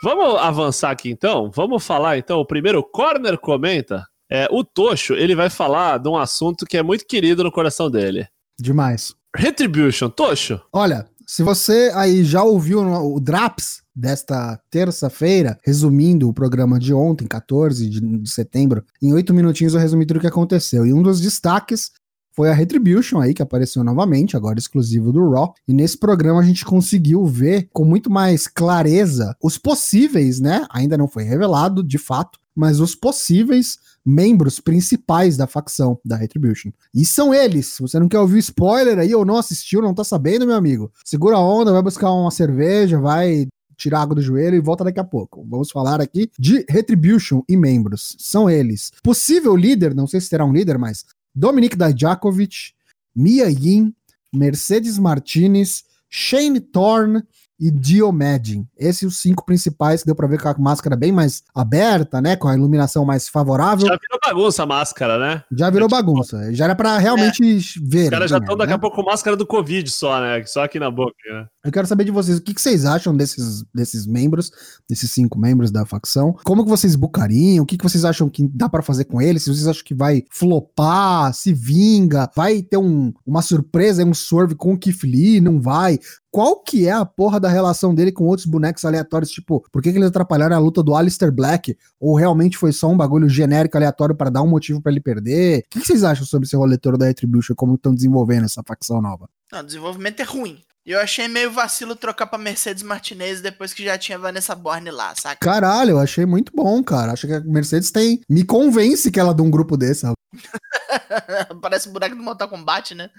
Vamos 0.04 0.40
avançar 0.40 0.90
aqui 0.90 1.12
então? 1.12 1.52
Vamos 1.54 1.86
falar 1.86 2.18
então. 2.18 2.40
O 2.40 2.46
primeiro 2.46 2.84
corner 2.84 3.38
comenta. 3.38 4.06
É, 4.30 4.48
o 4.50 4.64
Tocho, 4.64 5.14
ele 5.14 5.36
vai 5.36 5.50
falar 5.50 5.98
de 6.00 6.08
um 6.08 6.18
assunto 6.18 6.66
que 6.66 6.78
é 6.78 6.82
muito 6.82 7.06
querido 7.06 7.44
no 7.44 7.52
coração 7.52 7.92
dele. 7.92 8.28
Demais. 8.60 9.14
Retribution, 9.36 10.10
Tocho. 10.10 10.60
Olha, 10.72 11.06
se 11.28 11.44
você 11.44 11.92
aí 11.94 12.24
já 12.24 12.42
ouviu 12.42 12.82
o 12.82 13.20
Draps 13.20 13.81
desta 14.02 14.60
terça-feira, 14.72 15.58
resumindo 15.64 16.28
o 16.28 16.34
programa 16.34 16.80
de 16.80 16.92
ontem, 16.92 17.28
14 17.28 17.88
de, 17.88 18.30
setembro, 18.30 18.84
em 19.02 19.14
oito 19.14 19.32
minutinhos 19.32 19.76
eu 19.76 19.80
resumi 19.80 20.06
tudo 20.08 20.18
o 20.18 20.20
que 20.20 20.28
aconteceu. 20.28 20.86
E 20.86 20.92
um 20.94 21.04
dos 21.04 21.22
destaques 21.22 21.92
foi 22.34 22.50
a 22.50 22.54
Retribution 22.54 23.20
aí, 23.20 23.34
que 23.34 23.44
apareceu 23.44 23.84
novamente, 23.84 24.36
agora 24.36 24.58
exclusivo 24.58 25.12
do 25.12 25.30
Raw. 25.30 25.54
E 25.68 25.74
nesse 25.74 25.98
programa 25.98 26.40
a 26.40 26.44
gente 26.44 26.66
conseguiu 26.66 27.26
ver 27.26 27.70
com 27.72 27.86
muito 27.86 28.10
mais 28.10 28.48
clareza 28.48 29.36
os 29.42 29.58
possíveis, 29.58 30.40
né? 30.40 30.66
Ainda 30.72 30.98
não 30.98 31.08
foi 31.08 31.24
revelado, 31.24 31.84
de 31.84 31.98
fato, 31.98 32.40
mas 32.56 32.80
os 32.80 32.96
possíveis 32.96 33.78
membros 34.04 34.60
principais 34.60 35.38
da 35.38 35.46
facção 35.46 36.00
da 36.04 36.16
Retribution. 36.16 36.72
E 36.94 37.06
são 37.06 37.34
eles. 37.34 37.68
Se 37.68 37.82
você 37.82 38.00
não 38.00 38.08
quer 38.08 38.20
ouvir 38.20 38.40
spoiler 38.40 38.98
aí 38.98 39.14
ou 39.14 39.26
não 39.26 39.38
assistiu, 39.38 39.82
não 39.82 39.94
tá 39.94 40.04
sabendo, 40.04 40.48
meu 40.48 40.56
amigo, 40.56 40.92
segura 41.06 41.36
a 41.36 41.40
onda, 41.40 41.72
vai 41.72 41.84
buscar 41.84 42.12
uma 42.12 42.32
cerveja, 42.32 43.00
vai 43.00 43.48
tirar 43.82 44.02
água 44.02 44.16
do 44.16 44.22
joelho 44.22 44.56
e 44.56 44.62
volta 44.62 44.84
daqui 44.84 45.00
a 45.00 45.04
pouco. 45.04 45.46
Vamos 45.50 45.72
falar 45.72 46.00
aqui 46.00 46.30
de 46.38 46.64
Retribution 46.70 47.42
e 47.50 47.58
membros. 47.58 48.16
São 48.20 48.50
eles. 48.50 48.92
Possível 49.04 49.56
líder, 49.56 49.96
não 49.96 50.08
sei 50.08 50.22
se 50.22 50.30
terá 50.30 50.46
um 50.46 50.54
líder, 50.54 50.78
mas 50.78 51.06
Dominic 51.34 51.76
Dijakovic, 51.76 52.74
Mia 53.16 53.50
Yin, 53.50 53.94
Mercedes 54.34 55.00
Martinez, 55.00 55.84
Shane 56.10 56.60
Thorne, 56.60 57.24
e 57.62 57.70
Diomedin. 57.70 58.68
Esses 58.76 59.04
os 59.04 59.20
cinco 59.20 59.46
principais 59.46 60.02
que 60.02 60.08
deu 60.08 60.16
pra 60.16 60.26
ver 60.26 60.42
com 60.42 60.50
a 60.50 60.56
máscara 60.58 60.96
bem 60.96 61.12
mais 61.12 61.44
aberta, 61.54 62.20
né? 62.20 62.36
Com 62.36 62.48
a 62.48 62.56
iluminação 62.56 63.06
mais 63.06 63.30
favorável. 63.30 63.86
Já 63.88 63.96
virou 63.96 64.20
bagunça 64.26 64.64
a 64.64 64.66
máscara, 64.66 65.20
né? 65.20 65.44
Já 65.52 65.70
virou 65.70 65.88
é, 65.88 65.92
bagunça. 65.92 66.54
Já 66.56 66.66
era 66.66 66.76
pra 66.76 66.98
realmente 66.98 67.44
é. 67.44 67.60
ver. 67.84 68.06
Os 68.06 68.10
caras 68.10 68.32
já 68.32 68.38
estão 68.40 68.56
né? 68.56 68.60
daqui 68.60 68.74
a 68.74 68.80
pouco 68.80 68.96
com 68.96 69.04
máscara 69.04 69.38
do 69.38 69.46
Covid 69.46 69.88
só, 69.92 70.20
né? 70.20 70.44
Só 70.46 70.64
aqui 70.64 70.80
na 70.80 70.90
boca, 70.90 71.14
né? 71.30 71.46
Eu 71.64 71.72
quero 71.72 71.86
saber 71.86 72.04
de 72.04 72.12
vocês, 72.12 72.40
o 72.40 72.42
que, 72.42 72.56
que 72.56 72.62
vocês 72.62 72.86
acham 72.86 73.16
desses, 73.16 73.64
desses 73.72 74.08
membros, 74.08 74.52
desses 74.90 75.12
cinco 75.12 75.38
membros 75.38 75.70
da 75.70 75.86
facção? 75.86 76.36
Como 76.44 76.64
que 76.64 76.70
vocês 76.70 76.96
bucariam? 76.96 77.64
O 77.64 77.66
que, 77.68 77.78
que 77.78 77.84
vocês 77.84 78.04
acham 78.04 78.28
que 78.28 78.48
dá 78.48 78.68
para 78.68 78.82
fazer 78.82 79.06
com 79.06 79.22
eles? 79.22 79.44
Se 79.44 79.54
vocês 79.54 79.68
acham 79.68 79.84
que 79.84 79.94
vai 79.94 80.24
flopar, 80.32 81.32
se 81.36 81.54
vinga, 81.54 82.28
vai 82.36 82.64
ter 82.64 82.78
um, 82.78 83.14
uma 83.24 83.44
surpresa, 83.44 84.04
um 84.04 84.14
swerve 84.14 84.56
com 84.56 84.74
o 84.74 84.80
Lee, 85.04 85.40
não 85.40 85.62
vai? 85.62 86.00
Qual 86.32 86.64
que 86.64 86.88
é 86.88 86.92
a 86.92 87.06
porra 87.06 87.40
da 87.40 87.50
relação 87.50 87.94
dele 87.94 88.12
com 88.12 88.24
outros 88.24 88.48
bonecos 88.48 88.86
aleatórios, 88.86 89.30
tipo, 89.30 89.64
por 89.72 89.82
que, 89.82 89.92
que 89.92 89.98
eles 89.98 90.08
atrapalharam 90.08 90.56
a 90.56 90.60
luta 90.60 90.82
do 90.82 90.96
Alistair 90.96 91.32
Black? 91.32 91.78
Ou 92.00 92.16
realmente 92.16 92.58
foi 92.58 92.72
só 92.72 92.88
um 92.88 92.96
bagulho 92.96 93.28
genérico 93.28 93.78
aleatório 93.78 94.16
para 94.16 94.30
dar 94.30 94.42
um 94.42 94.48
motivo 94.48 94.82
para 94.82 94.92
ele 94.92 95.02
perder? 95.02 95.60
O 95.60 95.70
que, 95.70 95.82
que, 95.82 95.86
vocês 95.86 96.04
acham 96.04 96.26
sobre 96.26 96.48
esse 96.48 96.56
roletor 96.56 96.98
da 96.98 97.06
Retribution, 97.06 97.54
como 97.54 97.76
estão 97.76 97.94
desenvolvendo 97.94 98.46
essa 98.46 98.64
facção 98.66 99.02
nova? 99.02 99.30
Não, 99.52 99.60
o 99.60 99.64
desenvolvimento 99.64 100.22
é 100.22 100.24
ruim. 100.24 100.64
Eu 100.84 101.00
achei 101.00 101.28
meio 101.28 101.52
vacilo 101.52 101.96
trocar 101.96 102.26
pra 102.26 102.40
Mercedes 102.40 102.82
Martinez 102.82 103.40
depois 103.40 103.72
que 103.72 103.84
já 103.84 103.98
tinha 104.00 104.18
Vanessa 104.18 104.56
Borne 104.56 104.90
lá, 104.90 105.14
saca? 105.16 105.38
Caralho, 105.40 105.92
eu 105.92 106.00
achei 106.00 106.26
muito 106.26 106.52
bom, 106.56 106.84
cara. 106.84 107.12
Acho 107.12 107.28
que 107.28 107.34
a 107.34 107.40
Mercedes 107.42 107.92
tem. 107.92 108.22
Me 108.28 108.44
convence 108.44 109.12
que 109.12 109.20
ela 109.20 109.32
é 109.32 109.34
de 109.34 109.42
um 109.44 109.52
grupo 109.52 109.78
desse, 109.78 110.08
Parece 111.62 111.88
um 111.88 111.94
boneco 111.94 112.16
do 112.16 112.24
Mortal 112.24 112.50
Kombat, 112.50 112.96
né? 112.96 113.12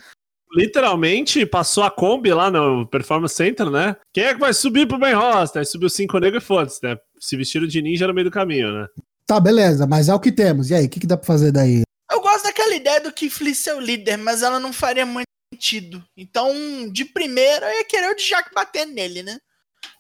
Literalmente 0.55 1.47
passou 1.47 1.83
a 1.83 1.91
Kombi 1.91 2.33
lá 2.33 2.51
no 2.51 2.87
Performance 2.87 3.35
Center, 3.35 3.71
né? 3.71 3.97
Quem 4.13 4.25
é 4.25 4.35
que 4.35 4.41
vai 4.41 4.53
subir 4.53 4.87
pro 4.87 4.99
main 4.99 5.15
roster? 5.15 5.61
Aí 5.61 5.67
subiu 5.67 5.89
cinco 5.89 6.19
negros 6.19 6.43
e 6.43 6.47
foda-se, 6.47 6.81
né? 6.83 6.97
Se 7.19 7.37
vestiram 7.37 7.67
de 7.67 7.81
ninja 7.81 8.07
no 8.07 8.15
meio 8.15 8.27
do 8.27 8.31
caminho, 8.31 8.73
né? 8.73 8.87
Tá, 9.27 9.41
beleza, 9.41 9.87
mas 9.87 10.09
é 10.09 10.15
o 10.15 10.21
que 10.21 10.33
temos. 10.33 10.71
E 10.71 10.75
aí, 10.75 10.87
o 10.87 10.89
que, 10.89 11.01
que 11.01 11.07
dá 11.07 11.17
pra 11.17 11.27
fazer 11.27 11.53
daí? 11.53 11.83
Eu 12.11 12.21
gosto 12.21 12.45
daquela 12.45 12.75
ideia 12.75 13.01
do 13.01 13.13
que 13.13 13.31
Flea 13.31 13.55
ser 13.55 13.75
o 13.75 13.81
líder, 13.81 14.19
mas 14.19 14.43
ela 14.43 14.61
não 14.61 14.73
faria 14.73 15.07
muito 15.07 15.27
sentido. 15.53 16.05
Então, 16.17 16.53
de 16.91 17.05
primeira, 17.05 17.67
eu 17.67 17.79
ia 17.79 17.85
querer 17.85 18.11
o 18.11 18.17
Jack 18.17 18.51
batendo 18.55 18.93
nele, 18.93 19.23
né? 19.23 19.39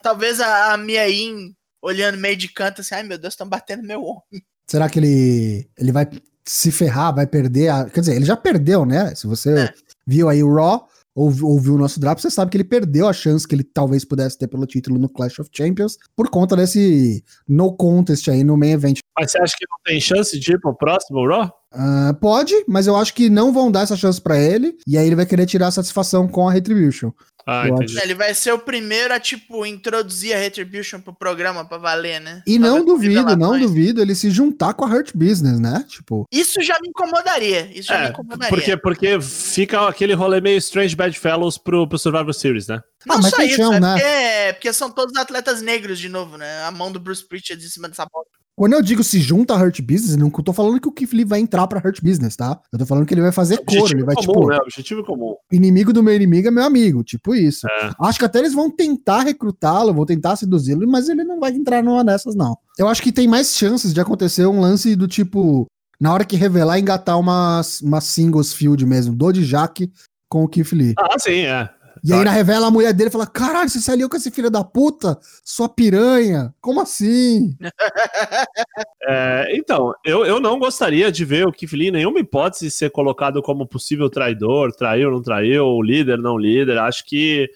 Talvez 0.02 0.40
a, 0.40 0.72
a 0.72 0.76
Mia 0.76 1.08
In 1.08 1.54
olhando 1.80 2.18
meio 2.18 2.36
de 2.36 2.48
canto 2.48 2.80
assim, 2.80 2.94
ai 2.94 3.02
meu 3.02 3.18
Deus, 3.18 3.34
estão 3.34 3.48
batendo 3.48 3.82
meu 3.82 4.02
homem. 4.02 4.44
Será 4.66 4.88
que 4.88 4.98
ele, 4.98 5.68
ele 5.76 5.92
vai 5.92 6.08
se 6.44 6.70
ferrar, 6.70 7.14
vai 7.14 7.26
perder? 7.26 7.68
A... 7.68 7.84
Quer 7.88 8.00
dizer, 8.00 8.16
ele 8.16 8.24
já 8.24 8.36
perdeu, 8.36 8.84
né? 8.84 9.14
Se 9.14 9.26
você 9.26 9.50
é 9.58 9.74
viu 10.06 10.28
aí 10.28 10.42
o 10.42 10.54
Raw, 10.54 10.88
ou 11.14 11.26
ouviu 11.42 11.74
o 11.74 11.78
nosso 11.78 12.00
draft, 12.00 12.22
você 12.22 12.30
sabe 12.30 12.50
que 12.50 12.56
ele 12.56 12.64
perdeu 12.64 13.06
a 13.06 13.12
chance 13.12 13.46
que 13.46 13.54
ele 13.54 13.64
talvez 13.64 14.04
pudesse 14.04 14.38
ter 14.38 14.48
pelo 14.48 14.66
título 14.66 14.98
no 14.98 15.08
Clash 15.08 15.38
of 15.38 15.50
Champions 15.52 15.98
por 16.16 16.30
conta 16.30 16.56
desse 16.56 17.22
no 17.46 17.74
contest 17.76 18.28
aí 18.28 18.42
no 18.42 18.56
main 18.56 18.72
event. 18.72 18.98
Mas 19.18 19.32
você 19.32 19.38
acha 19.38 19.54
que 19.58 19.66
não 19.68 19.76
tem 19.84 20.00
chance 20.00 20.38
de 20.38 20.52
ir 20.52 20.60
pro 20.60 20.74
próximo 20.74 21.26
Raw? 21.26 21.61
Uh, 21.74 22.14
pode, 22.20 22.54
mas 22.68 22.86
eu 22.86 22.96
acho 22.96 23.14
que 23.14 23.30
não 23.30 23.52
vão 23.52 23.70
dar 23.70 23.82
essa 23.82 23.96
chance 23.96 24.20
para 24.20 24.38
ele, 24.38 24.76
e 24.86 24.98
aí 24.98 25.06
ele 25.06 25.16
vai 25.16 25.26
querer 25.26 25.46
tirar 25.46 25.68
a 25.68 25.72
satisfação 25.72 26.28
com 26.28 26.48
a 26.48 26.52
Retribution. 26.52 27.12
Ah. 27.46 27.64
Ele 28.02 28.14
vai 28.14 28.34
ser 28.34 28.52
o 28.52 28.58
primeiro 28.58 29.12
a, 29.12 29.18
tipo, 29.18 29.66
introduzir 29.66 30.34
a 30.34 30.38
Retribution 30.38 31.00
pro 31.00 31.12
programa 31.12 31.64
pra 31.64 31.76
valer, 31.76 32.20
né? 32.20 32.42
E 32.46 32.58
não 32.58 32.84
duvido, 32.84 33.36
não 33.36 33.58
duvido 33.58 34.00
ele 34.00 34.14
se 34.14 34.30
juntar 34.30 34.74
com 34.74 34.84
a 34.84 34.88
Hurt 34.88 35.10
Business, 35.14 35.58
né? 35.58 35.84
Tipo. 35.88 36.24
Isso 36.30 36.62
já 36.62 36.78
me 36.80 36.88
incomodaria. 36.88 37.68
Isso 37.74 37.88
já 37.88 37.96
é, 37.96 38.04
me 38.04 38.10
incomodaria. 38.10 38.48
Porque, 38.48 38.76
porque 38.76 39.20
fica 39.20 39.88
aquele 39.88 40.14
rolê 40.14 40.40
meio 40.40 40.58
Strange 40.58 40.94
Bad 40.94 41.18
Fellows 41.18 41.58
pro, 41.58 41.88
pro 41.88 41.98
Survivor 41.98 42.32
Series, 42.32 42.68
né? 42.68 42.80
Não 43.04 43.16
ah, 43.16 43.22
só 43.22 43.42
isso, 43.42 43.56
chão, 43.56 43.74
é 43.74 43.80
né? 43.80 43.94
porque, 43.94 44.52
porque, 44.52 44.72
são 44.72 44.90
todos 44.90 45.16
atletas 45.16 45.60
negros 45.60 45.98
de 45.98 46.08
novo, 46.08 46.36
né? 46.36 46.62
A 46.62 46.70
mão 46.70 46.92
do 46.92 47.00
Bruce 47.00 47.26
Pritchard 47.26 47.64
em 47.64 47.68
cima 47.68 47.88
dessa 47.88 48.06
bola. 48.06 48.26
Quando 48.54 48.74
eu 48.74 48.82
digo 48.82 49.02
se 49.02 49.18
junta 49.18 49.54
a 49.54 49.56
Hurt 49.56 49.80
Business, 49.80 50.16
não 50.16 50.30
tô 50.30 50.52
falando 50.52 50.78
que 50.80 50.86
o 50.86 50.92
Keith 50.92 51.12
Lee 51.12 51.24
vai 51.24 51.40
entrar 51.40 51.66
pra 51.66 51.80
Hurt 51.80 52.02
Business, 52.02 52.36
tá? 52.36 52.60
Eu 52.70 52.78
tô 52.78 52.84
falando 52.84 53.06
que 53.06 53.14
ele 53.14 53.22
vai 53.22 53.32
fazer 53.32 53.54
é 53.54 53.56
cor, 53.58 53.90
ele 53.90 54.04
vai, 54.04 54.14
comum, 54.14 54.32
tipo... 54.32 54.48
Né? 54.48 54.58
Objetivo 54.62 55.02
comum. 55.04 55.34
Inimigo 55.50 55.92
do 55.92 56.02
meu 56.02 56.14
inimigo 56.14 56.48
é 56.48 56.50
meu 56.50 56.64
amigo, 56.64 57.02
tipo 57.02 57.34
isso. 57.34 57.66
É. 57.66 57.90
Acho 58.00 58.18
que 58.18 58.24
até 58.24 58.40
eles 58.40 58.52
vão 58.52 58.70
tentar 58.70 59.22
recrutá-lo, 59.22 59.94
vão 59.94 60.04
tentar 60.04 60.36
seduzi-lo, 60.36 60.86
mas 60.86 61.08
ele 61.08 61.24
não 61.24 61.40
vai 61.40 61.50
entrar 61.52 61.82
numa 61.82 62.04
dessas, 62.04 62.34
não. 62.34 62.56
Eu 62.78 62.88
acho 62.88 63.02
que 63.02 63.10
tem 63.10 63.26
mais 63.26 63.56
chances 63.56 63.94
de 63.94 64.00
acontecer 64.00 64.46
um 64.46 64.60
lance 64.60 64.94
do 64.94 65.08
tipo... 65.08 65.66
Na 65.98 66.12
hora 66.12 66.24
que 66.24 66.36
revelar, 66.36 66.78
engatar 66.78 67.18
umas, 67.18 67.80
umas 67.80 68.04
singles 68.04 68.52
field 68.52 68.84
mesmo, 68.84 69.14
do 69.14 69.32
de 69.32 69.46
Jack 69.46 69.90
com 70.28 70.42
o 70.42 70.48
Keith 70.48 70.72
Lee. 70.72 70.94
Ah, 70.98 71.16
sim, 71.18 71.42
é. 71.46 71.70
E 72.04 72.12
aí, 72.12 72.24
na 72.24 72.32
revela, 72.32 72.66
a 72.66 72.70
mulher 72.70 72.92
dele 72.92 73.10
fala: 73.10 73.26
Caralho, 73.26 73.68
você 73.68 73.78
se 73.78 73.90
aliou 73.90 74.08
com 74.08 74.16
esse 74.16 74.30
filho 74.30 74.50
da 74.50 74.64
puta? 74.64 75.18
Sua 75.44 75.68
piranha? 75.68 76.52
Como 76.60 76.80
assim? 76.80 77.56
é, 79.08 79.56
então, 79.56 79.94
eu, 80.04 80.26
eu 80.26 80.40
não 80.40 80.58
gostaria 80.58 81.12
de 81.12 81.24
ver 81.24 81.46
o 81.46 81.52
Keith 81.52 81.72
Lee, 81.72 81.92
nenhuma 81.92 82.18
hipótese, 82.18 82.70
ser 82.70 82.90
colocado 82.90 83.40
como 83.40 83.66
possível 83.66 84.10
traidor, 84.10 84.72
traiu, 84.72 85.12
não 85.12 85.22
traiu, 85.22 85.80
líder, 85.80 86.18
não 86.18 86.36
líder. 86.36 86.76
Acho 86.78 87.04
que 87.04 87.48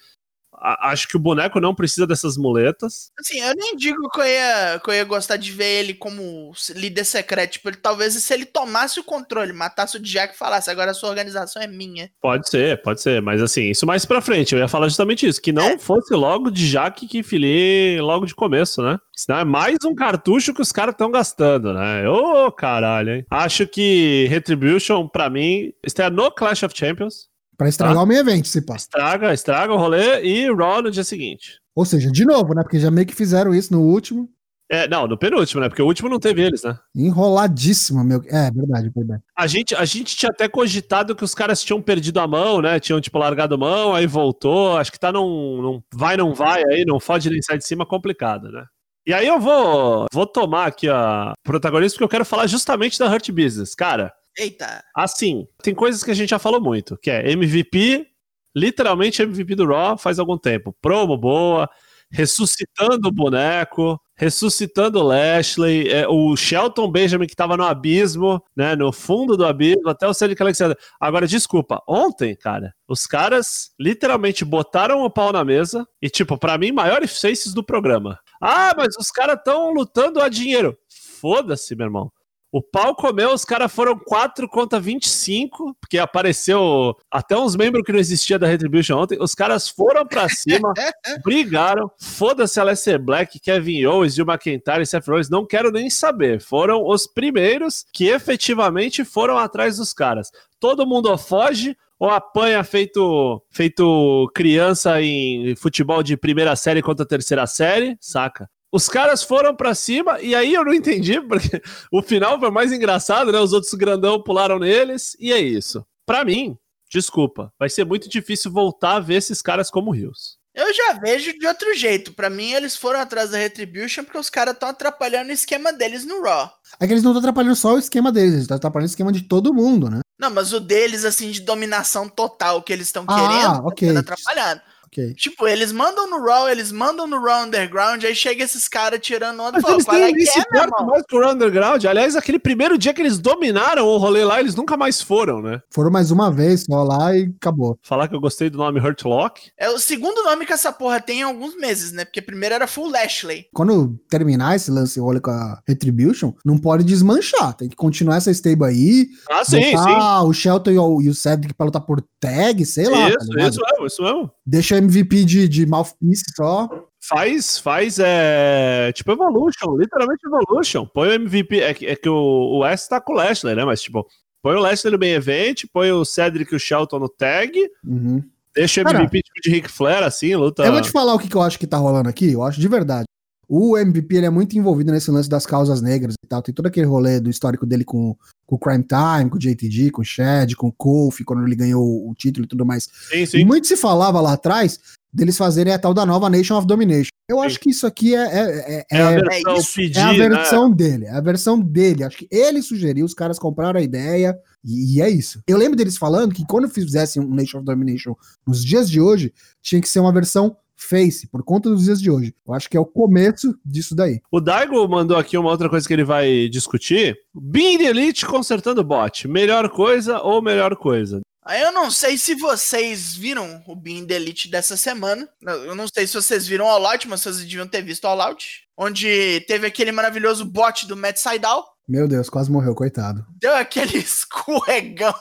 A- 0.58 0.90
acho 0.90 1.06
que 1.08 1.16
o 1.16 1.20
boneco 1.20 1.60
não 1.60 1.74
precisa 1.74 2.06
dessas 2.06 2.36
muletas. 2.36 3.10
Assim, 3.18 3.40
eu 3.40 3.54
nem 3.54 3.76
digo 3.76 4.08
que 4.10 4.20
eu 4.20 4.24
ia, 4.26 4.80
que 4.82 4.90
eu 4.90 4.94
ia 4.94 5.04
gostar 5.04 5.36
de 5.36 5.52
ver 5.52 5.80
ele 5.80 5.94
como 5.94 6.52
líder 6.74 7.04
secreto. 7.04 7.52
Tipo, 7.52 7.68
ele, 7.68 7.76
talvez 7.76 8.14
se 8.14 8.32
ele 8.34 8.44
tomasse 8.46 8.98
o 8.98 9.04
controle, 9.04 9.52
matasse 9.52 9.96
o 9.96 10.00
Jack 10.00 10.34
e 10.34 10.38
falasse, 10.38 10.70
agora 10.70 10.90
a 10.90 10.94
sua 10.94 11.10
organização 11.10 11.60
é 11.62 11.66
minha. 11.66 12.10
Pode 12.20 12.48
ser, 12.48 12.80
pode 12.82 13.00
ser. 13.02 13.20
Mas 13.22 13.42
assim, 13.42 13.70
isso 13.70 13.86
mais 13.86 14.04
pra 14.04 14.20
frente. 14.20 14.54
Eu 14.54 14.58
ia 14.60 14.68
falar 14.68 14.88
justamente 14.88 15.26
isso. 15.26 15.40
Que 15.42 15.52
não 15.52 15.70
É. 15.70 15.78
fosse 15.78 16.14
logo 16.14 16.50
de 16.50 16.66
Jaque 16.66 17.06
que 17.06 17.22
filie 17.22 18.00
logo 18.00 18.24
de 18.26 18.34
começo, 18.34 18.82
né? 18.82 18.98
Senão 19.14 19.38
é 19.40 19.44
mais 19.44 19.78
um 19.84 19.94
cartucho 19.94 20.52
que 20.54 20.62
os 20.62 20.72
caras 20.72 20.92
estão 20.94 21.10
gastando, 21.10 21.72
né? 21.72 22.08
Ô, 22.08 22.50
caralho, 22.52 23.10
hein? 23.16 23.26
Acho 23.30 23.66
que 23.66 24.26
Retribution, 24.28 25.08
pra 25.08 25.28
mim, 25.30 25.72
estreia 25.84 26.10
no 26.10 26.30
Clash 26.30 26.62
of 26.62 26.74
Champions. 26.76 27.28
Pra 27.56 27.68
estragar 27.68 27.96
Tá. 27.96 28.02
o 28.02 28.06
meio 28.06 28.20
evento, 28.20 28.48
se 28.48 28.60
passa. 28.62 28.84
Estraga, 28.86 29.32
estraga 29.32 29.72
o 29.72 29.76
rolê 29.78 30.22
e 30.22 30.52
Raw 30.52 30.82
no 30.82 30.90
dia 30.90 31.04
seguinte. 31.04 31.58
Ou 31.74 31.84
seja, 31.84 32.10
de 32.10 32.24
novo, 32.24 32.54
né? 32.54 32.62
Porque 32.62 32.78
já 32.78 32.90
meio 32.90 33.06
que 33.06 33.14
fizeram 33.14 33.54
isso 33.54 33.72
no 33.72 33.80
último. 33.82 34.28
É, 34.68 34.88
não, 34.88 35.06
no 35.06 35.16
penúltimo, 35.16 35.60
né? 35.60 35.68
Porque 35.68 35.80
o 35.82 35.86
último 35.86 36.08
não 36.08 36.18
teve 36.18 36.42
eles, 36.42 36.64
né? 36.64 36.76
Enroladíssimo, 36.92 38.02
meu. 38.04 38.20
É, 38.26 38.50
verdade, 38.50 38.90
verdade. 38.94 39.22
A 39.36 39.46
gente, 39.46 39.74
a 39.74 39.84
gente 39.84 40.16
tinha 40.16 40.30
até 40.30 40.48
cogitado 40.48 41.14
que 41.14 41.22
os 41.24 41.34
caras 41.34 41.62
tinham 41.62 41.80
perdido 41.80 42.18
a 42.18 42.26
mão, 42.26 42.60
né? 42.60 42.78
Tinham, 42.80 43.00
tipo, 43.00 43.18
largado 43.18 43.56
mão, 43.58 43.94
aí 43.94 44.06
voltou. 44.06 44.76
Acho 44.76 44.90
que 44.92 44.98
tá 44.98 45.12
num, 45.12 45.62
num 45.62 45.82
vai, 45.94 46.16
não 46.16 46.34
vai 46.34 46.62
aí, 46.64 46.84
não 46.84 46.98
fode 47.00 47.30
nem 47.30 47.40
sai 47.42 47.58
de 47.58 47.66
cima, 47.66 47.86
complicado, 47.86 48.50
né? 48.50 48.64
E 49.06 49.14
aí 49.14 49.26
eu 49.26 49.38
vou, 49.38 50.06
vou 50.12 50.26
tomar 50.26 50.66
aqui 50.66 50.88
a 50.88 51.32
protagonista 51.44 51.94
porque 51.94 52.04
eu 52.04 52.08
quero 52.08 52.24
falar 52.24 52.48
justamente 52.48 52.98
da 52.98 53.08
Hurt 53.08 53.30
Business. 53.30 53.72
Cara, 53.74 54.12
Eita. 54.38 54.84
assim, 54.94 55.46
tem 55.62 55.74
coisas 55.74 56.02
que 56.02 56.10
a 56.10 56.14
gente 56.14 56.30
já 56.30 56.38
falou 56.38 56.60
muito, 56.60 56.96
que 56.98 57.10
é 57.10 57.30
MVP, 57.30 58.06
literalmente 58.54 59.22
MVP 59.22 59.54
do 59.54 59.66
Raw 59.66 59.96
faz 59.98 60.18
algum 60.18 60.38
tempo. 60.38 60.74
Promo 60.80 61.16
boa, 61.16 61.68
ressuscitando 62.10 63.08
o 63.08 63.12
boneco, 63.12 64.00
ressuscitando 64.16 64.98
o 64.98 65.02
Lashley, 65.02 65.90
é, 65.90 66.08
o 66.08 66.34
Shelton 66.36 66.90
Benjamin 66.90 67.26
que 67.26 67.36
tava 67.36 67.56
no 67.56 67.64
abismo, 67.64 68.42
né, 68.56 68.74
no 68.74 68.92
fundo 68.92 69.36
do 69.36 69.44
abismo, 69.44 69.88
até 69.88 70.06
o 70.06 70.14
Cedric 70.14 70.40
Alexander. 70.40 70.76
Agora, 71.00 71.26
desculpa, 71.26 71.82
ontem, 71.86 72.34
cara, 72.34 72.72
os 72.88 73.06
caras 73.06 73.70
literalmente 73.78 74.44
botaram 74.44 75.02
o 75.02 75.10
pau 75.10 75.32
na 75.32 75.44
mesa 75.44 75.86
e, 76.00 76.08
tipo, 76.08 76.38
pra 76.38 76.56
mim, 76.56 76.72
maiores 76.72 77.20
faces 77.20 77.52
do 77.52 77.62
programa. 77.62 78.18
Ah, 78.40 78.72
mas 78.76 78.96
os 78.98 79.10
caras 79.10 79.38
tão 79.44 79.72
lutando 79.72 80.20
a 80.20 80.28
dinheiro. 80.28 80.76
Foda-se, 81.20 81.74
meu 81.74 81.86
irmão. 81.86 82.10
O 82.56 82.62
pau 82.62 82.94
comeu, 82.94 83.34
os 83.34 83.44
caras 83.44 83.70
foram 83.70 83.98
4 83.98 84.48
contra 84.48 84.80
25, 84.80 85.76
porque 85.78 85.98
apareceu 85.98 86.96
até 87.10 87.36
uns 87.36 87.54
membros 87.54 87.84
que 87.84 87.92
não 87.92 87.98
existia 87.98 88.38
da 88.38 88.46
Retribution 88.46 88.96
ontem. 88.96 89.18
Os 89.20 89.34
caras 89.34 89.68
foram 89.68 90.06
pra 90.06 90.26
cima, 90.26 90.72
brigaram. 91.22 91.90
Foda-se 92.00 92.58
Alessia 92.58 92.98
Black, 92.98 93.38
Kevin 93.40 93.84
Owens, 93.84 94.14
Drew 94.14 94.24
McIntyre 94.26 94.80
e 94.80 94.86
Seth 94.86 95.06
Rollins. 95.06 95.28
Não 95.28 95.44
quero 95.44 95.70
nem 95.70 95.90
saber. 95.90 96.40
Foram 96.40 96.82
os 96.82 97.06
primeiros 97.06 97.84
que 97.92 98.08
efetivamente 98.08 99.04
foram 99.04 99.36
atrás 99.36 99.76
dos 99.76 99.92
caras. 99.92 100.30
Todo 100.58 100.86
mundo 100.86 101.14
foge 101.18 101.76
ou 101.98 102.08
apanha 102.08 102.64
feito, 102.64 103.42
feito 103.50 104.32
criança 104.34 105.02
em 105.02 105.54
futebol 105.56 106.02
de 106.02 106.16
primeira 106.16 106.56
série 106.56 106.80
contra 106.80 107.04
terceira 107.04 107.46
série, 107.46 107.98
saca? 108.00 108.48
Os 108.72 108.88
caras 108.88 109.22
foram 109.22 109.54
pra 109.54 109.74
cima 109.74 110.20
e 110.20 110.34
aí 110.34 110.52
eu 110.54 110.64
não 110.64 110.74
entendi, 110.74 111.20
porque 111.20 111.62
o 111.92 112.02
final 112.02 112.38
foi 112.38 112.50
mais 112.50 112.72
engraçado, 112.72 113.32
né? 113.32 113.38
Os 113.38 113.52
outros 113.52 113.72
grandão 113.74 114.22
pularam 114.22 114.58
neles 114.58 115.16
e 115.20 115.32
é 115.32 115.38
isso. 115.38 115.84
Pra 116.04 116.24
mim, 116.24 116.56
desculpa, 116.90 117.52
vai 117.58 117.68
ser 117.68 117.84
muito 117.84 118.08
difícil 118.08 118.50
voltar 118.50 118.96
a 118.96 119.00
ver 119.00 119.14
esses 119.16 119.40
caras 119.40 119.70
como 119.70 119.90
rios. 119.92 120.36
Eu 120.54 120.72
já 120.72 120.94
vejo 120.94 121.38
de 121.38 121.46
outro 121.46 121.74
jeito. 121.74 122.14
Pra 122.14 122.30
mim, 122.30 122.52
eles 122.52 122.74
foram 122.74 122.98
atrás 122.98 123.28
da 123.30 123.36
Retribution 123.36 124.04
porque 124.04 124.16
os 124.16 124.30
caras 124.30 124.54
estão 124.54 124.70
atrapalhando 124.70 125.28
o 125.28 125.32
esquema 125.32 125.70
deles 125.70 126.06
no 126.06 126.22
Raw. 126.22 126.50
É 126.80 126.86
que 126.86 126.94
eles 126.94 127.02
não 127.02 127.10
estão 127.10 127.20
atrapalhando 127.20 127.54
só 127.54 127.74
o 127.74 127.78
esquema 127.78 128.10
deles, 128.10 128.30
eles 128.32 128.42
estão 128.44 128.56
atrapalhando 128.56 128.88
o 128.88 128.90
esquema 128.92 129.12
de 129.12 129.20
todo 129.22 129.52
mundo, 129.52 129.90
né? 129.90 130.00
Não, 130.18 130.30
mas 130.30 130.54
o 130.54 130.60
deles, 130.60 131.04
assim, 131.04 131.30
de 131.30 131.42
dominação 131.42 132.08
total 132.08 132.62
que 132.62 132.72
eles 132.72 132.86
estão 132.86 133.04
Ah, 133.06 133.14
querendo, 133.14 133.66
ok. 133.66 133.92
tá 133.92 134.00
atrapalhando. 134.00 134.62
Ok. 134.86 135.14
Tipo, 135.14 135.46
eles 135.46 135.72
mandam 135.72 136.08
no 136.08 136.24
Raw, 136.24 136.48
eles 136.48 136.72
mandam 136.72 137.06
no 137.06 137.20
Raw 137.20 137.44
Underground, 137.44 138.02
aí 138.04 138.14
chega 138.14 138.44
esses 138.44 138.68
caras 138.68 139.00
tirando 139.00 139.40
onda 139.40 139.58
e 139.58 139.62
Mas 139.62 139.62
fala, 139.62 139.74
eles 139.74 139.84
qual 139.84 139.96
é 139.96 140.06
têm 140.06 140.14
que 140.14 140.28
é, 140.28 140.40
importam 140.40 140.62
irmão? 140.64 140.86
mais 140.86 141.02
com 141.08 141.16
o 141.16 141.20
Raw 141.20 141.32
Underground. 141.32 141.84
Aliás, 141.84 142.16
aquele 142.16 142.38
primeiro 142.38 142.78
dia 142.78 142.94
que 142.94 143.02
eles 143.02 143.18
dominaram 143.18 143.86
o 143.86 143.96
rolê 143.98 144.24
lá, 144.24 144.40
eles 144.40 144.54
nunca 144.54 144.76
mais 144.76 145.02
foram, 145.02 145.42
né? 145.42 145.60
Foram 145.70 145.90
mais 145.90 146.10
uma 146.10 146.30
vez 146.30 146.64
só 146.64 146.82
lá 146.82 147.16
e 147.16 147.32
acabou. 147.36 147.78
Falar 147.82 148.08
que 148.08 148.14
eu 148.14 148.20
gostei 148.20 148.48
do 148.48 148.58
nome 148.58 148.80
Hurt 148.80 149.04
Lock. 149.04 149.50
É 149.58 149.68
o 149.68 149.78
segundo 149.78 150.22
nome 150.22 150.46
que 150.46 150.52
essa 150.52 150.72
porra 150.72 151.00
tem 151.00 151.20
em 151.20 151.22
alguns 151.22 151.56
meses, 151.56 151.92
né? 151.92 152.04
Porque 152.04 152.22
primeiro 152.22 152.54
era 152.54 152.66
Full 152.66 152.90
Lashley. 152.90 153.46
Quando 153.52 153.98
terminar 154.08 154.56
esse 154.56 154.70
lance 154.70 155.00
rolê 155.00 155.20
com 155.20 155.30
a 155.30 155.60
Retribution, 155.66 156.32
não 156.44 156.58
pode 156.58 156.84
desmanchar. 156.84 157.54
Tem 157.54 157.68
que 157.68 157.76
continuar 157.76 158.16
essa 158.16 158.30
stable 158.30 158.64
aí. 158.64 159.06
Ah, 159.30 159.44
sim, 159.44 159.62
sim. 159.62 160.24
o 160.24 160.32
Shelton 160.32 160.70
e 160.70 160.78
o, 160.78 161.02
e 161.02 161.08
o 161.08 161.14
Cedric 161.14 161.54
pra 161.54 161.66
lutar 161.66 161.82
por 161.82 162.02
tag, 162.20 162.64
sei 162.64 162.88
lá. 162.88 163.08
tá 163.10 163.16
isso, 163.20 163.30
ligado? 163.32 163.50
isso 163.50 163.60
mesmo, 163.60 163.86
isso 163.86 164.02
mesmo. 164.02 164.30
Deixa 164.44 164.75
o 164.76 164.82
MVP 164.82 165.24
de, 165.24 165.48
de 165.48 165.66
mouthpiece 165.66 166.24
só. 166.34 166.68
Faz, 167.08 167.58
faz, 167.58 167.98
é. 168.00 168.92
Tipo, 168.92 169.12
Evolution, 169.12 169.76
literalmente 169.76 170.20
Evolution. 170.26 170.86
Põe 170.86 171.08
o 171.08 171.12
MVP. 171.12 171.60
É 171.60 171.74
que, 171.74 171.86
é 171.86 171.96
que 171.96 172.08
o, 172.08 172.58
o 172.58 172.64
S 172.64 172.88
tá 172.88 173.00
com 173.00 173.12
o 173.12 173.16
Lashley, 173.16 173.54
né? 173.54 173.64
Mas, 173.64 173.80
tipo, 173.82 174.06
põe 174.42 174.54
o 174.56 174.60
Lashley 174.60 174.92
no 174.92 174.98
main 174.98 175.10
event, 175.10 175.64
põe 175.72 175.90
o 175.92 176.04
Cedric 176.04 176.52
e 176.52 176.56
o 176.56 176.60
Shelton 176.60 176.98
no 176.98 177.08
tag, 177.08 177.52
Uhum. 177.84 178.22
deixa 178.54 178.82
o 178.82 178.88
MVP 178.88 179.22
tipo, 179.22 179.40
de 179.42 179.50
Ric 179.50 179.68
Flair, 179.70 180.02
assim, 180.02 180.34
luta. 180.34 180.64
Eu 180.64 180.72
vou 180.72 180.82
te 180.82 180.90
falar 180.90 181.14
o 181.14 181.18
que, 181.18 181.28
que 181.28 181.36
eu 181.36 181.42
acho 181.42 181.58
que 181.58 181.66
tá 181.66 181.76
rolando 181.76 182.08
aqui, 182.08 182.32
eu 182.32 182.42
acho 182.42 182.60
de 182.60 182.68
verdade. 182.68 183.06
O 183.48 183.78
MVP 183.78 184.16
ele 184.16 184.26
é 184.26 184.30
muito 184.30 184.58
envolvido 184.58 184.90
nesse 184.90 185.08
lance 185.10 185.28
das 185.28 185.46
causas 185.46 185.80
negras 185.80 186.15
e 186.26 186.28
tal. 186.28 186.42
Tem 186.42 186.54
todo 186.54 186.66
aquele 186.66 186.86
rolê 186.86 187.20
do 187.20 187.30
histórico 187.30 187.64
dele 187.64 187.84
com, 187.84 188.16
com 188.44 188.56
o 188.56 188.58
Crime 188.58 188.84
Time, 188.84 189.30
com 189.30 189.36
o 189.36 189.40
JTG, 189.40 189.90
com 189.90 190.02
o 190.02 190.04
Shed, 190.04 190.54
com 190.56 190.68
o 190.68 190.72
Kofi, 190.72 191.24
quando 191.24 191.46
ele 191.46 191.56
ganhou 191.56 192.08
o 192.08 192.14
título 192.14 192.44
e 192.44 192.48
tudo 192.48 192.66
mais. 192.66 192.88
Sim, 193.10 193.22
E 193.22 193.26
sim. 193.26 193.44
muito 193.44 193.66
se 193.66 193.76
falava 193.76 194.20
lá 194.20 194.32
atrás 194.32 194.78
deles 195.12 195.38
fazerem 195.38 195.72
a 195.72 195.78
tal 195.78 195.94
da 195.94 196.04
nova 196.04 196.28
Nation 196.28 196.58
of 196.58 196.66
Domination. 196.66 197.08
Eu 197.28 197.40
acho 197.40 197.58
que 197.58 197.70
isso 197.70 197.86
aqui 197.86 198.14
é, 198.14 198.18
é, 198.20 198.76
é, 198.78 198.86
É 198.92 199.02
a 199.02 199.10
é- 199.12 199.14
versão 199.20 199.54
é 199.54 199.58
isso, 199.58 199.74
pedir, 199.74 199.98
é 199.98 200.02
a 200.02 200.12
né? 200.12 200.28
versão 200.28 200.70
dele, 200.70 201.04
é 201.06 201.10
a 201.10 201.20
versão 201.20 201.58
dele. 201.60 202.04
Acho 202.04 202.18
que 202.18 202.28
ele 202.30 202.60
sugeriu, 202.62 203.04
os 203.06 203.14
caras 203.14 203.38
compraram 203.38 203.80
a 203.80 203.82
ideia 203.82 204.38
e, 204.62 204.96
e 204.96 205.00
é 205.00 205.08
isso. 205.08 205.40
Eu 205.46 205.56
lembro 205.56 205.76
deles 205.76 205.96
falando 205.96 206.34
que 206.34 206.46
quando 206.46 206.68
fizessem 206.68 207.22
um 207.22 207.34
Nation 207.34 207.58
of 207.58 207.64
Domination 207.64 208.14
nos 208.46 208.62
dias 208.62 208.90
de 208.90 209.00
hoje, 209.00 209.32
tinha 209.62 209.80
que 209.80 209.88
ser 209.88 210.00
uma 210.00 210.12
versão 210.12 210.56
face, 210.76 211.26
por 211.26 211.42
conta 211.42 211.70
dos 211.70 211.84
dias 211.84 212.00
de 212.00 212.10
hoje. 212.10 212.34
Eu 212.46 212.54
acho 212.54 212.68
que 212.68 212.76
é 212.76 212.80
o 212.80 212.86
começo 212.86 213.58
disso 213.64 213.94
daí. 213.94 214.20
O 214.30 214.40
Daigo 214.40 214.86
mandou 214.86 215.16
aqui 215.16 215.36
uma 215.36 215.50
outra 215.50 215.68
coisa 215.68 215.86
que 215.86 215.94
ele 215.94 216.04
vai 216.04 216.48
discutir. 216.48 217.16
Being 217.34 217.82
Elite 217.82 218.26
consertando 218.26 218.84
bot. 218.84 219.26
Melhor 219.26 219.68
coisa 219.70 220.20
ou 220.20 220.42
melhor 220.42 220.76
coisa? 220.76 221.20
Aí 221.44 221.62
eu 221.62 221.70
não 221.70 221.92
sei 221.92 222.18
se 222.18 222.34
vocês 222.34 223.14
viram 223.14 223.62
o 223.68 223.76
Bean 223.76 224.04
the 224.04 224.14
Elite 224.14 224.50
dessa 224.50 224.76
semana. 224.76 225.28
Eu 225.40 225.76
não 225.76 225.86
sei 225.86 226.04
se 226.04 226.14
vocês 226.14 226.44
viram 226.44 226.64
o 226.64 226.68
All 226.68 226.84
Out, 226.86 227.06
mas 227.06 227.20
vocês 227.20 227.38
deviam 227.38 227.68
ter 227.68 227.82
visto 227.82 228.04
o 228.04 228.08
All 228.08 228.20
Out. 228.20 228.64
Onde 228.76 229.40
teve 229.46 229.64
aquele 229.64 229.92
maravilhoso 229.92 230.44
bot 230.44 230.86
do 230.88 230.96
Matt 230.96 231.18
Sydal. 231.18 231.64
Meu 231.88 232.08
Deus, 232.08 232.28
quase 232.28 232.50
morreu, 232.50 232.74
coitado. 232.74 233.24
Deu 233.40 233.54
aquele 233.54 233.96
escorregão. 233.98 235.14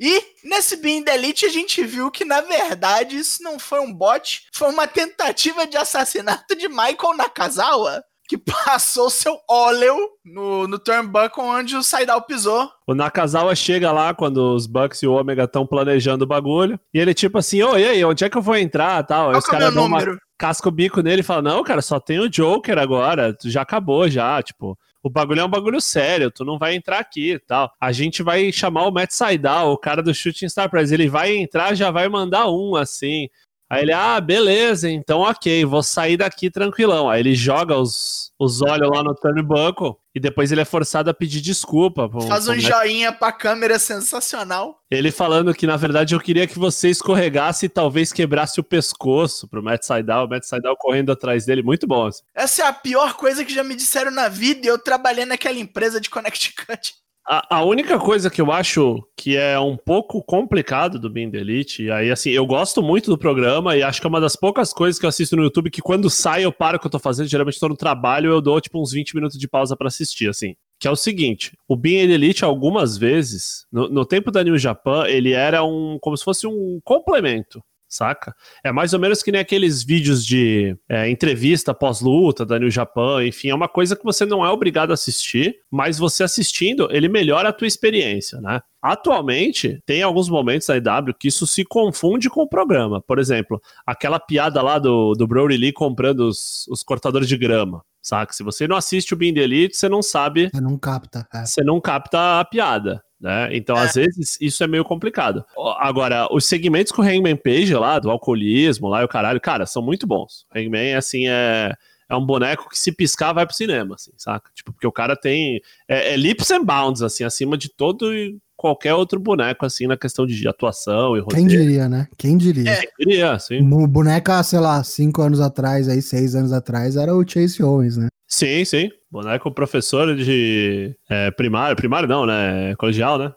E 0.00 0.22
nesse 0.44 0.76
Bean 0.76 1.02
the 1.02 1.14
Elite 1.14 1.46
a 1.46 1.48
gente 1.48 1.84
viu 1.84 2.10
que, 2.10 2.24
na 2.24 2.40
verdade, 2.40 3.16
isso 3.16 3.42
não 3.42 3.58
foi 3.58 3.80
um 3.80 3.92
bot. 3.92 4.42
Foi 4.52 4.68
uma 4.68 4.86
tentativa 4.86 5.66
de 5.66 5.76
assassinato 5.76 6.56
de 6.56 6.68
Michael 6.68 7.16
Nakazawa. 7.16 8.02
Que 8.26 8.38
passou 8.38 9.10
seu 9.10 9.38
óleo 9.48 9.94
no, 10.24 10.66
no 10.66 10.78
turnbuckle 10.78 11.44
onde 11.44 11.76
o 11.76 11.82
Sydal 11.82 12.22
pisou. 12.22 12.70
O 12.86 12.94
Nakazawa 12.94 13.54
chega 13.54 13.92
lá 13.92 14.14
quando 14.14 14.54
os 14.54 14.66
Bucks 14.66 15.02
e 15.02 15.06
o 15.06 15.12
Omega 15.12 15.44
estão 15.44 15.66
planejando 15.66 16.24
o 16.24 16.26
bagulho. 16.26 16.80
E 16.92 16.98
ele, 16.98 17.12
tipo 17.12 17.36
assim, 17.36 17.62
ô, 17.62 17.76
e 17.76 17.84
aí, 17.84 18.02
onde 18.02 18.24
é 18.24 18.30
que 18.30 18.38
eu 18.38 18.42
vou 18.42 18.56
entrar? 18.56 19.02
Tal. 19.04 19.26
Qual 19.26 19.38
os 19.38 19.46
é 19.46 19.50
caras 19.50 19.74
dão 19.74 19.84
uma 19.84 19.98
número? 19.98 20.18
casca 20.38 20.68
o 20.68 20.72
bico 20.72 21.00
nele 21.00 21.20
e 21.20 21.24
falam: 21.24 21.42
Não, 21.42 21.62
cara, 21.62 21.82
só 21.82 22.00
tem 22.00 22.18
o 22.18 22.28
Joker 22.28 22.78
agora. 22.78 23.36
Já 23.44 23.62
acabou, 23.62 24.08
já. 24.08 24.42
Tipo, 24.42 24.78
o 25.04 25.10
bagulho 25.10 25.40
é 25.40 25.44
um 25.44 25.50
bagulho 25.50 25.82
sério. 25.82 26.30
Tu 26.30 26.46
não 26.46 26.58
vai 26.58 26.74
entrar 26.74 26.98
aqui 26.98 27.32
e 27.32 27.38
tal. 27.38 27.70
A 27.78 27.92
gente 27.92 28.22
vai 28.22 28.50
chamar 28.50 28.86
o 28.86 28.90
Matt 28.90 29.10
Sydal, 29.10 29.70
o 29.70 29.76
cara 29.76 30.02
do 30.02 30.14
Shooting 30.14 30.48
Star 30.48 30.70
Press. 30.70 30.90
Ele 30.90 31.10
vai 31.10 31.36
entrar, 31.36 31.74
já 31.74 31.90
vai 31.90 32.08
mandar 32.08 32.48
um 32.48 32.74
assim. 32.74 33.28
Aí 33.70 33.82
ele, 33.82 33.92
ah, 33.92 34.20
beleza, 34.20 34.88
então 34.90 35.20
ok, 35.20 35.64
vou 35.64 35.82
sair 35.82 36.16
daqui 36.16 36.50
tranquilão. 36.50 37.08
Aí 37.10 37.20
ele 37.20 37.34
joga 37.34 37.76
os, 37.76 38.30
os 38.38 38.60
olhos 38.62 38.90
lá 38.90 39.02
no 39.02 39.14
turnbuckle 39.14 39.96
e 40.14 40.20
depois 40.20 40.52
ele 40.52 40.60
é 40.60 40.64
forçado 40.64 41.10
a 41.10 41.14
pedir 41.14 41.40
desculpa. 41.40 42.08
pro- 42.08 42.20
Faz 42.22 42.44
pro 42.44 42.52
um 42.52 42.56
Matt 42.56 42.66
joinha 42.66 43.10
pra 43.12 43.32
câmera 43.32 43.78
sensacional. 43.78 44.78
ele 44.90 45.10
falando 45.10 45.52
que, 45.54 45.66
na 45.66 45.76
verdade, 45.76 46.14
eu 46.14 46.20
queria 46.20 46.46
que 46.46 46.58
você 46.58 46.88
escorregasse 46.90 47.66
e 47.66 47.68
talvez 47.68 48.12
quebrasse 48.12 48.60
o 48.60 48.64
pescoço 48.64 49.48
pro 49.48 49.62
Matt 49.62 49.82
Sydal. 49.82 50.26
O 50.26 50.28
Matt 50.28 50.44
Sydal 50.44 50.76
correndo 50.76 51.10
atrás 51.10 51.44
dele. 51.46 51.62
Muito 51.62 51.86
bom. 51.86 52.06
assim. 52.06 52.22
Essa 52.34 52.62
é 52.62 52.66
a 52.66 52.72
pior 52.72 53.14
coisa 53.14 53.44
que 53.44 53.52
já 53.52 53.64
me 53.64 53.74
disseram 53.74 54.10
na 54.12 54.28
vida 54.28 54.66
e 54.66 54.68
eu 54.68 54.78
trabalhei 54.78 55.24
naquela 55.24 55.58
empresa 55.58 56.00
de 56.00 56.10
Connecticut. 56.10 56.94
A, 57.26 57.56
a, 57.56 57.64
única 57.64 57.98
coisa 57.98 58.28
que 58.28 58.38
eu 58.38 58.52
acho 58.52 59.02
que 59.16 59.34
é 59.34 59.58
um 59.58 59.78
pouco 59.78 60.22
complicado 60.22 60.98
do 60.98 61.08
Being 61.08 61.30
the 61.30 61.38
Elite, 61.38 61.90
aí 61.90 62.10
assim, 62.10 62.30
eu 62.30 62.44
gosto 62.46 62.82
muito 62.82 63.10
do 63.10 63.16
programa 63.16 63.74
e 63.74 63.82
acho 63.82 63.98
que 63.98 64.06
é 64.06 64.10
uma 64.10 64.20
das 64.20 64.36
poucas 64.36 64.74
coisas 64.74 64.98
que 64.98 65.06
eu 65.06 65.08
assisto 65.08 65.34
no 65.34 65.42
YouTube 65.42 65.70
que 65.70 65.80
quando 65.80 66.10
sai 66.10 66.44
eu 66.44 66.52
paro 66.52 66.76
o 66.76 66.80
que 66.80 66.86
eu 66.86 66.90
tô 66.90 66.98
fazendo, 66.98 67.26
geralmente 67.26 67.58
tô 67.58 67.66
no 67.66 67.76
trabalho, 67.76 68.30
eu 68.30 68.42
dou 68.42 68.60
tipo 68.60 68.78
uns 68.78 68.92
20 68.92 69.14
minutos 69.14 69.38
de 69.38 69.48
pausa 69.48 69.74
para 69.74 69.88
assistir, 69.88 70.28
assim. 70.28 70.54
Que 70.78 70.86
é 70.86 70.90
o 70.90 70.96
seguinte, 70.96 71.56
o 71.66 71.76
Being 71.76 72.10
Elite 72.12 72.44
algumas 72.44 72.98
vezes, 72.98 73.64
no, 73.72 73.88
no 73.88 74.04
tempo 74.04 74.30
da 74.30 74.44
New 74.44 74.58
Japan, 74.58 75.06
ele 75.06 75.32
era 75.32 75.64
um, 75.64 75.98
como 76.02 76.16
se 76.18 76.24
fosse 76.24 76.46
um 76.46 76.78
complemento 76.84 77.62
saca? 77.94 78.34
É 78.64 78.72
mais 78.72 78.92
ou 78.92 79.00
menos 79.00 79.22
que 79.22 79.30
nem 79.30 79.40
aqueles 79.40 79.82
vídeos 79.82 80.24
de 80.24 80.76
é, 80.88 81.08
entrevista 81.08 81.74
pós-luta 81.74 82.44
da 82.44 82.58
New 82.58 82.70
Japan, 82.70 83.24
enfim, 83.24 83.48
é 83.48 83.54
uma 83.54 83.68
coisa 83.68 83.96
que 83.96 84.04
você 84.04 84.24
não 84.26 84.44
é 84.44 84.50
obrigado 84.50 84.90
a 84.90 84.94
assistir, 84.94 85.56
mas 85.70 85.98
você 85.98 86.24
assistindo, 86.24 86.88
ele 86.90 87.08
melhora 87.08 87.48
a 87.48 87.52
tua 87.52 87.66
experiência, 87.66 88.40
né? 88.40 88.60
Atualmente, 88.82 89.80
tem 89.86 90.02
alguns 90.02 90.28
momentos 90.28 90.66
da 90.66 90.76
IW 90.76 91.14
que 91.18 91.28
isso 91.28 91.46
se 91.46 91.64
confunde 91.64 92.28
com 92.28 92.42
o 92.42 92.48
programa. 92.48 93.00
Por 93.00 93.18
exemplo, 93.18 93.58
aquela 93.86 94.20
piada 94.20 94.60
lá 94.60 94.78
do, 94.78 95.14
do 95.14 95.26
Brody 95.26 95.56
Lee 95.56 95.72
comprando 95.72 96.28
os, 96.28 96.66
os 96.68 96.82
cortadores 96.82 97.26
de 97.26 97.38
grama 97.38 97.82
saca? 98.04 98.32
Se 98.32 98.42
você 98.42 98.68
não 98.68 98.76
assiste 98.76 99.14
o 99.14 99.16
Being 99.16 99.34
the 99.34 99.40
Elite, 99.40 99.76
você 99.76 99.88
não 99.88 100.02
sabe. 100.02 100.50
Você 100.52 100.60
não 100.60 100.78
capta. 100.78 101.26
É. 101.32 101.44
Você 101.44 101.64
não 101.64 101.80
capta 101.80 102.40
a 102.40 102.44
piada. 102.44 103.02
Né? 103.18 103.56
Então, 103.56 103.76
é. 103.76 103.80
às 103.80 103.94
vezes, 103.94 104.38
isso 104.38 104.62
é 104.62 104.66
meio 104.66 104.84
complicado. 104.84 105.44
Agora, 105.78 106.28
os 106.30 106.44
segmentos 106.44 106.92
com 106.92 107.00
o 107.00 107.04
Hangman 107.04 107.36
Page 107.36 107.74
lá, 107.74 107.98
do 107.98 108.10
alcoolismo 108.10 108.86
lá 108.86 109.00
e 109.00 109.04
o 109.04 109.08
caralho, 109.08 109.40
cara, 109.40 109.64
são 109.64 109.82
muito 109.82 110.06
bons. 110.06 110.46
O 110.54 110.58
Hangman, 110.58 110.94
assim, 110.94 111.26
é, 111.26 111.72
é 112.06 112.14
um 112.14 112.26
boneco 112.26 112.68
que 112.68 112.78
se 112.78 112.92
piscar 112.92 113.32
vai 113.32 113.46
pro 113.46 113.56
cinema, 113.56 113.94
assim, 113.94 114.12
saca? 114.18 114.50
Tipo, 114.54 114.72
porque 114.72 114.86
o 114.86 114.92
cara 114.92 115.16
tem. 115.16 115.62
É, 115.88 116.12
é 116.12 116.16
leaps 116.16 116.50
and 116.50 116.64
bounds, 116.64 117.00
assim, 117.00 117.24
acima 117.24 117.56
de 117.56 117.70
todo 117.70 118.14
e 118.14 118.38
qualquer 118.56 118.94
outro 118.94 119.20
boneco, 119.20 119.64
assim, 119.64 119.86
na 119.86 119.96
questão 119.96 120.26
de 120.26 120.46
atuação 120.48 121.16
e 121.16 121.20
roteiro. 121.20 121.48
Quem 121.48 121.58
diria, 121.58 121.88
né? 121.88 122.08
Quem 122.16 122.36
diria? 122.36 122.70
É, 122.70 122.82
diria, 122.98 123.38
sim. 123.38 123.60
O 123.72 123.86
boneco, 123.86 124.30
sei 124.42 124.60
lá, 124.60 124.82
cinco 124.82 125.22
anos 125.22 125.40
atrás, 125.40 125.88
aí, 125.88 126.00
seis 126.00 126.34
anos 126.34 126.52
atrás, 126.52 126.96
era 126.96 127.14
o 127.14 127.26
Chase 127.26 127.62
Owens, 127.62 127.96
né? 127.96 128.08
Sim, 128.26 128.64
sim. 128.64 128.90
Boneco 129.10 129.52
professor 129.52 130.16
de 130.16 130.94
é, 131.08 131.30
primário, 131.30 131.76
primário 131.76 132.08
não, 132.08 132.26
né? 132.26 132.74
Colegial, 132.76 133.18
né? 133.18 133.32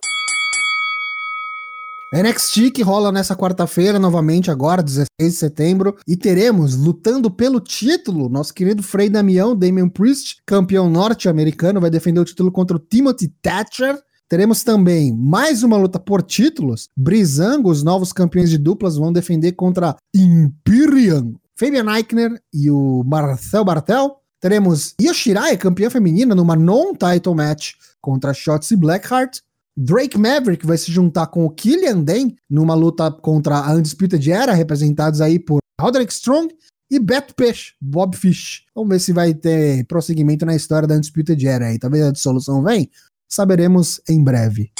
NXT 2.13 2.71
que 2.71 2.81
rola 2.81 3.11
nessa 3.11 3.35
quarta-feira, 3.35 3.99
novamente 3.99 4.49
agora, 4.49 4.81
16 4.81 5.07
de 5.19 5.31
setembro, 5.31 5.97
e 6.07 6.15
teremos, 6.15 6.77
lutando 6.77 7.29
pelo 7.29 7.59
título, 7.59 8.29
nosso 8.29 8.53
querido 8.53 8.81
Frei 8.81 9.09
Damião, 9.09 9.53
Damian 9.53 9.89
Priest, 9.89 10.37
campeão 10.45 10.89
norte-americano, 10.89 11.81
vai 11.81 11.89
defender 11.89 12.21
o 12.21 12.25
título 12.25 12.49
contra 12.49 12.77
o 12.77 12.79
Timothy 12.79 13.27
Thatcher. 13.41 13.99
Teremos 14.29 14.61
também 14.61 15.15
mais 15.15 15.63
uma 15.63 15.77
luta 15.77 15.97
por 15.97 16.21
títulos. 16.21 16.89
Brizango, 16.97 17.71
os 17.71 17.81
novos 17.81 18.11
campeões 18.11 18.49
de 18.49 18.57
duplas, 18.57 18.97
vão 18.97 19.13
defender 19.13 19.53
contra 19.53 19.95
Imperium, 20.13 21.35
Fabian 21.55 21.85
Eichner 21.95 22.41
e 22.53 22.69
o 22.69 23.03
Marcel 23.05 23.63
Bartel. 23.63 24.19
Teremos 24.41 24.93
Yoshirai, 25.01 25.55
campeã 25.55 25.89
feminina, 25.89 26.35
numa 26.35 26.57
non-title 26.57 27.33
match 27.33 27.75
contra 28.01 28.33
Shotzi 28.33 28.75
Blackheart. 28.75 29.39
Drake 29.77 30.17
Maverick 30.17 30.65
vai 30.65 30.77
se 30.77 30.91
juntar 30.91 31.27
com 31.27 31.45
o 31.45 31.49
Killian 31.49 32.01
Dane 32.03 32.35
numa 32.49 32.75
luta 32.75 33.09
contra 33.09 33.59
a 33.59 33.73
Undisputed 33.75 34.29
Era, 34.29 34.53
representados 34.53 35.21
aí 35.21 35.39
por 35.39 35.59
Roderick 35.79 36.11
Strong 36.11 36.53
e 36.91 36.99
Beto 36.99 37.33
Peixe, 37.33 37.73
Bob 37.79 38.15
Fish. 38.17 38.65
Vamos 38.75 38.89
ver 38.89 38.99
se 38.99 39.13
vai 39.13 39.33
ter 39.33 39.85
prosseguimento 39.85 40.45
na 40.45 40.55
história 40.55 40.87
da 40.87 40.95
Undisputed 40.95 41.47
Era 41.47 41.67
aí. 41.67 41.79
Talvez 41.79 42.03
a 42.03 42.11
dissolução 42.11 42.61
vem? 42.61 42.89
Saberemos 43.27 44.01
em 44.09 44.23
breve. 44.23 44.71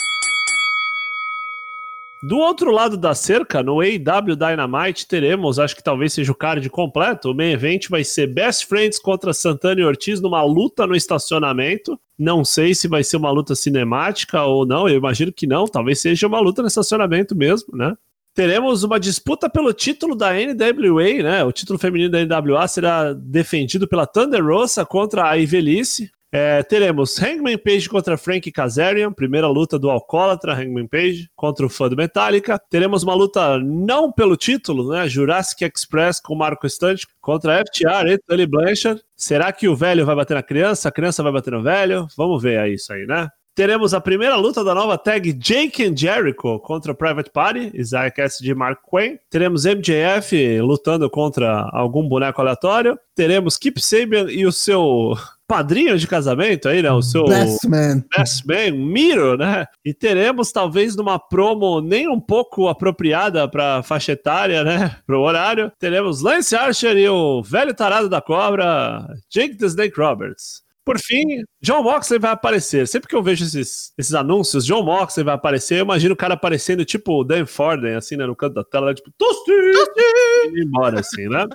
Do 2.24 2.38
outro 2.38 2.72
lado 2.72 2.98
da 2.98 3.14
cerca, 3.14 3.62
no 3.62 3.80
AW 3.80 4.36
Dynamite, 4.36 5.08
teremos, 5.08 5.60
acho 5.60 5.76
que 5.76 5.84
talvez 5.84 6.14
seja 6.14 6.32
o 6.32 6.36
card 6.36 6.68
completo. 6.70 7.30
O 7.30 7.36
main 7.36 7.52
event 7.52 7.90
vai 7.90 8.04
ser 8.04 8.26
Best 8.28 8.66
Friends 8.66 8.98
contra 8.98 9.34
Santana 9.34 9.82
e 9.82 9.84
Ortiz 9.84 10.20
numa 10.20 10.44
luta 10.44 10.88
no 10.88 10.96
estacionamento. 10.96 12.00
Não 12.18 12.44
sei 12.44 12.74
se 12.74 12.88
vai 12.88 13.04
ser 13.04 13.18
uma 13.18 13.30
luta 13.30 13.54
cinemática 13.54 14.42
ou 14.44 14.66
não, 14.66 14.90
eu 14.90 14.98
imagino 14.98 15.32
que 15.32 15.46
não. 15.46 15.68
Talvez 15.68 16.00
seja 16.00 16.26
uma 16.26 16.40
luta 16.40 16.64
no 16.64 16.68
estacionamento 16.68 17.36
mesmo, 17.36 17.78
né? 17.78 17.96
Teremos 18.34 18.84
uma 18.84 19.00
disputa 19.00 19.50
pelo 19.50 19.72
título 19.74 20.16
da 20.16 20.32
NWA, 20.34 21.24
né? 21.24 21.44
O 21.44 21.52
título 21.52 21.78
feminino 21.78 22.12
da 22.12 22.24
NWA 22.24 22.68
será 22.68 23.14
defendido 23.14 23.88
pela 23.88 24.08
Thunder 24.08 24.44
Rosa 24.44 24.86
contra 24.86 25.30
a 25.30 25.38
Ivelice. 25.38 26.12
É, 26.32 26.62
teremos 26.64 27.22
Hangman 27.22 27.58
Page 27.58 27.88
contra 27.88 28.18
Frank 28.18 28.52
Kazarian, 28.52 29.14
primeira 29.14 29.48
luta 29.48 29.80
do 29.80 29.90
alcoólatra 29.90 30.54
Hangman 30.54 30.88
Page 30.88 31.30
contra 31.36 31.66
o 31.66 31.70
fã 31.70 31.88
do 31.88 31.96
Metallica. 31.96 32.60
Teremos 32.70 33.04
uma 33.04 33.14
luta 33.14 33.58
não 33.60 34.12
pelo 34.12 34.36
título, 34.36 34.90
né? 34.92 35.08
Jurassic 35.08 35.64
Express 35.64 36.20
com 36.20 36.36
Marco 36.36 36.68
Stunt 36.70 37.04
contra 37.22 37.64
FTR 37.64 38.10
e 38.10 38.18
Tully 38.18 38.46
Blanchard. 38.46 39.02
Será 39.16 39.52
que 39.52 39.68
o 39.68 39.76
velho 39.76 40.06
vai 40.06 40.16
bater 40.16 40.34
na 40.34 40.44
criança? 40.44 40.90
A 40.90 40.92
criança 40.92 41.24
vai 41.24 41.32
bater 41.32 41.54
no 41.54 41.64
velho? 41.64 42.08
Vamos 42.18 42.44
ver 42.44 42.60
aí 42.60 42.74
isso 42.74 42.92
aí, 42.92 43.06
né? 43.06 43.30
Teremos 43.58 43.92
a 43.96 44.00
primeira 44.00 44.36
luta 44.36 44.64
da 44.64 44.76
nova 44.76 45.00
tag 45.00 45.34
Jake 45.34 45.84
and 45.84 45.98
Jericho 45.98 46.60
contra 46.60 46.94
Private 46.94 47.32
Party, 47.32 47.72
Isaiah 47.74 48.12
Cassidy 48.12 48.52
e 48.52 48.54
Mark 48.54 48.82
Quinn. 48.88 49.18
Teremos 49.32 49.66
MJF 49.66 50.62
lutando 50.62 51.10
contra 51.10 51.68
algum 51.74 52.08
boneco 52.08 52.40
aleatório. 52.40 53.00
Teremos 53.16 53.58
Kip 53.58 53.82
Sabian 53.82 54.30
e 54.30 54.46
o 54.46 54.52
seu 54.52 55.16
padrinho 55.48 55.98
de 55.98 56.06
casamento 56.06 56.68
aí, 56.68 56.82
né? 56.82 56.92
O 56.92 57.02
seu 57.02 57.26
Best 57.26 57.68
Man. 57.68 58.04
Best 58.16 58.46
Man, 58.46 58.72
Miro, 58.72 59.38
né? 59.38 59.66
E 59.84 59.94
teremos, 59.94 60.52
talvez, 60.52 60.96
numa 60.96 61.18
promo 61.18 61.80
nem 61.80 62.08
um 62.08 62.20
pouco 62.20 62.68
apropriada 62.68 63.48
pra 63.48 63.82
faixa 63.82 64.12
etária, 64.12 64.64
né? 64.64 64.98
Pro 65.06 65.22
horário, 65.22 65.72
teremos 65.80 66.22
Lance 66.22 66.56
Archer 66.56 66.98
e 66.98 67.08
o 67.08 67.42
velho 67.42 67.74
tarado 67.74 68.10
da 68.10 68.22
cobra, 68.22 69.08
Jake 69.30 69.56
the 69.56 69.66
Snake 69.66 70.00
Roberts. 70.00 70.68
Por 70.88 71.00
fim, 71.00 71.44
John 71.62 71.84
Moxley 71.84 72.18
vai 72.18 72.32
aparecer. 72.32 72.88
Sempre 72.88 73.10
que 73.10 73.16
eu 73.16 73.22
vejo 73.22 73.44
esses, 73.44 73.92
esses 73.98 74.14
anúncios, 74.14 74.66
John 74.66 74.84
Moxley 74.84 75.26
vai 75.26 75.36
aparecer, 75.36 75.80
eu 75.80 75.84
imagino 75.84 76.14
o 76.14 76.18
cara 76.18 76.36
aparecendo 76.36 76.86
tipo 76.86 77.20
o 77.20 77.24
Dan 77.26 77.46
Forden, 77.46 77.96
assim, 77.96 78.16
né, 78.16 78.26
no 78.26 78.34
canto 78.34 78.54
da 78.54 78.64
tela, 78.64 78.94
tipo, 78.94 79.12
Tosti! 79.18 79.52
E 79.52 80.60
ir 80.60 80.66
embora, 80.66 81.02
assim, 81.02 81.28
né? 81.28 81.46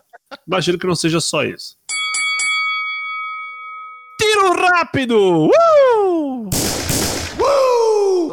Imagino 0.46 0.78
que 0.78 0.86
não 0.86 0.94
seja 0.94 1.18
só 1.18 1.44
isso. 1.44 1.76
Tiro 4.42 4.60
rápido! 4.60 5.46
Uh! 5.46 6.50
Uh! 7.38 8.32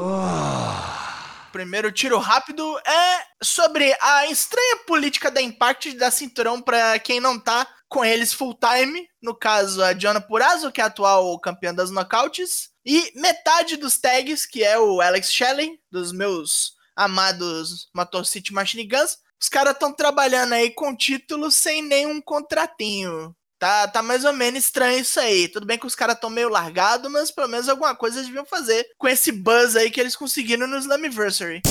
Primeiro 1.51 1.91
tiro 1.91 2.17
rápido 2.17 2.79
é 2.79 3.23
sobre 3.43 3.95
a 4.01 4.25
estranha 4.25 4.77
política 4.87 5.29
da 5.29 5.39
Impact 5.39 5.93
da 5.93 6.09
cinturão 6.09 6.59
para 6.59 6.97
quem 6.97 7.19
não 7.19 7.39
tá 7.39 7.67
com 7.87 8.03
eles 8.03 8.33
full 8.33 8.55
time. 8.55 9.07
No 9.21 9.35
caso, 9.35 9.83
a 9.83 9.93
Diana 9.93 10.19
Purazo, 10.19 10.71
que 10.71 10.81
é 10.81 10.83
a 10.83 10.87
atual 10.87 11.39
campeã 11.39 11.71
das 11.71 11.91
knockouts. 11.91 12.71
E 12.83 13.11
metade 13.13 13.77
dos 13.77 13.99
tags, 13.99 14.47
que 14.47 14.63
é 14.63 14.79
o 14.79 15.01
Alex 15.01 15.31
Shelley, 15.31 15.79
dos 15.91 16.11
meus 16.11 16.73
amados 16.95 17.87
Motor 17.93 18.25
City 18.25 18.51
Machine 18.51 18.87
Guns. 18.87 19.19
Os 19.39 19.47
caras 19.47 19.73
estão 19.73 19.93
trabalhando 19.93 20.53
aí 20.53 20.71
com 20.71 20.95
títulos 20.95 21.53
sem 21.53 21.83
nenhum 21.83 22.19
contratinho. 22.19 23.35
Tá, 23.59 23.89
tá 23.89 24.01
mais 24.01 24.23
ou 24.23 24.31
menos 24.31 24.63
estranho 24.63 25.01
isso 25.01 25.19
aí. 25.19 25.49
Tudo 25.49 25.65
bem 25.65 25.77
que 25.77 25.85
os 25.85 25.93
caras 25.93 26.15
estão 26.15 26.29
meio 26.29 26.47
largados, 26.47 27.11
mas 27.11 27.29
pelo 27.29 27.49
menos 27.49 27.67
alguma 27.67 27.93
coisa 27.93 28.17
eles 28.17 28.27
deviam 28.27 28.45
fazer 28.45 28.87
com 28.97 29.05
esse 29.05 29.33
buzz 29.33 29.75
aí 29.75 29.91
que 29.91 29.99
eles 29.99 30.15
conseguiram 30.15 30.65
no 30.65 30.77
Slammiversary. 30.77 31.61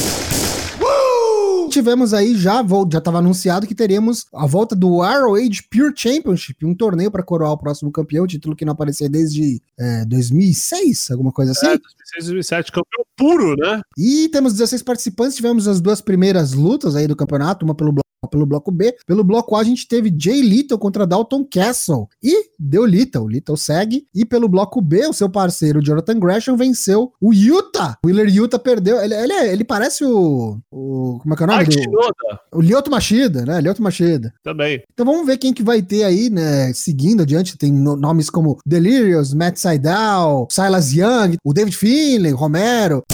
Uh! 0.80 1.68
Tivemos 1.70 2.12
aí 2.12 2.36
já, 2.36 2.62
já 2.92 2.98
estava 2.98 3.18
anunciado 3.18 3.66
que 3.66 3.74
teremos 3.74 4.26
a 4.34 4.46
volta 4.46 4.76
do 4.76 5.02
Age 5.02 5.62
Pure 5.70 5.92
Championship, 5.96 6.64
um 6.64 6.74
torneio 6.74 7.10
para 7.10 7.22
coroar 7.22 7.52
o 7.52 7.58
próximo 7.58 7.90
campeão, 7.90 8.26
título 8.26 8.54
que 8.54 8.66
não 8.66 8.74
aparecia 8.74 9.08
desde 9.08 9.60
é, 9.78 10.04
2006, 10.04 11.10
alguma 11.10 11.32
coisa 11.32 11.52
assim. 11.52 11.66
É, 11.66 11.78
2006, 11.78 12.24
2007, 12.26 12.72
campeão 12.72 13.04
puro, 13.16 13.56
né? 13.56 13.80
E 13.96 14.28
temos 14.28 14.52
16 14.52 14.82
participantes, 14.82 15.36
tivemos 15.36 15.66
as 15.66 15.80
duas 15.80 16.00
primeiras 16.00 16.52
lutas 16.52 16.94
aí 16.94 17.06
do 17.06 17.16
campeonato, 17.16 17.64
uma 17.64 17.74
pelo 17.74 17.92
bloco 17.92 18.07
pelo 18.26 18.46
bloco 18.46 18.70
B. 18.70 18.96
Pelo 19.06 19.22
bloco 19.22 19.54
A, 19.54 19.60
a 19.60 19.64
gente 19.64 19.86
teve 19.86 20.14
Jay 20.16 20.40
Little 20.40 20.78
contra 20.78 21.06
Dalton 21.06 21.44
Castle. 21.44 22.08
E 22.22 22.50
deu 22.58 22.84
Little. 22.84 23.28
Little 23.28 23.56
segue. 23.56 24.06
E 24.14 24.24
pelo 24.24 24.48
bloco 24.48 24.80
B, 24.80 25.06
o 25.06 25.12
seu 25.12 25.28
parceiro 25.28 25.82
Jonathan 25.82 26.18
Gresham 26.18 26.56
venceu 26.56 27.12
o 27.20 27.32
Utah. 27.32 27.96
O 28.04 28.08
Willer 28.08 28.28
Utah 28.28 28.58
perdeu. 28.58 29.00
Ele, 29.00 29.14
ele, 29.14 29.32
ele 29.32 29.64
parece 29.64 30.04
o, 30.04 30.58
o. 30.70 31.18
Como 31.22 31.34
é 31.34 31.36
que 31.36 31.42
é 31.42 31.46
o 31.46 31.48
nome? 31.48 31.64
Do, 31.64 32.58
o 32.58 32.60
Lyoto 32.60 32.90
Machida, 32.90 33.44
né? 33.44 33.60
Lyoto 33.60 33.82
Machida. 33.82 34.32
Também. 34.42 34.82
Então 34.92 35.06
vamos 35.06 35.26
ver 35.26 35.36
quem 35.36 35.52
que 35.52 35.62
vai 35.62 35.82
ter 35.82 36.04
aí, 36.04 36.30
né? 36.30 36.72
Seguindo 36.72 37.22
adiante. 37.22 37.56
Tem 37.56 37.72
nomes 37.72 38.30
como 38.30 38.58
Delirious, 38.66 39.34
Matt 39.34 39.56
Seidel, 39.56 40.48
Silas 40.50 40.92
Young, 40.92 41.36
o 41.44 41.52
David 41.52 41.76
Finlay, 41.76 42.32
Romero. 42.32 43.04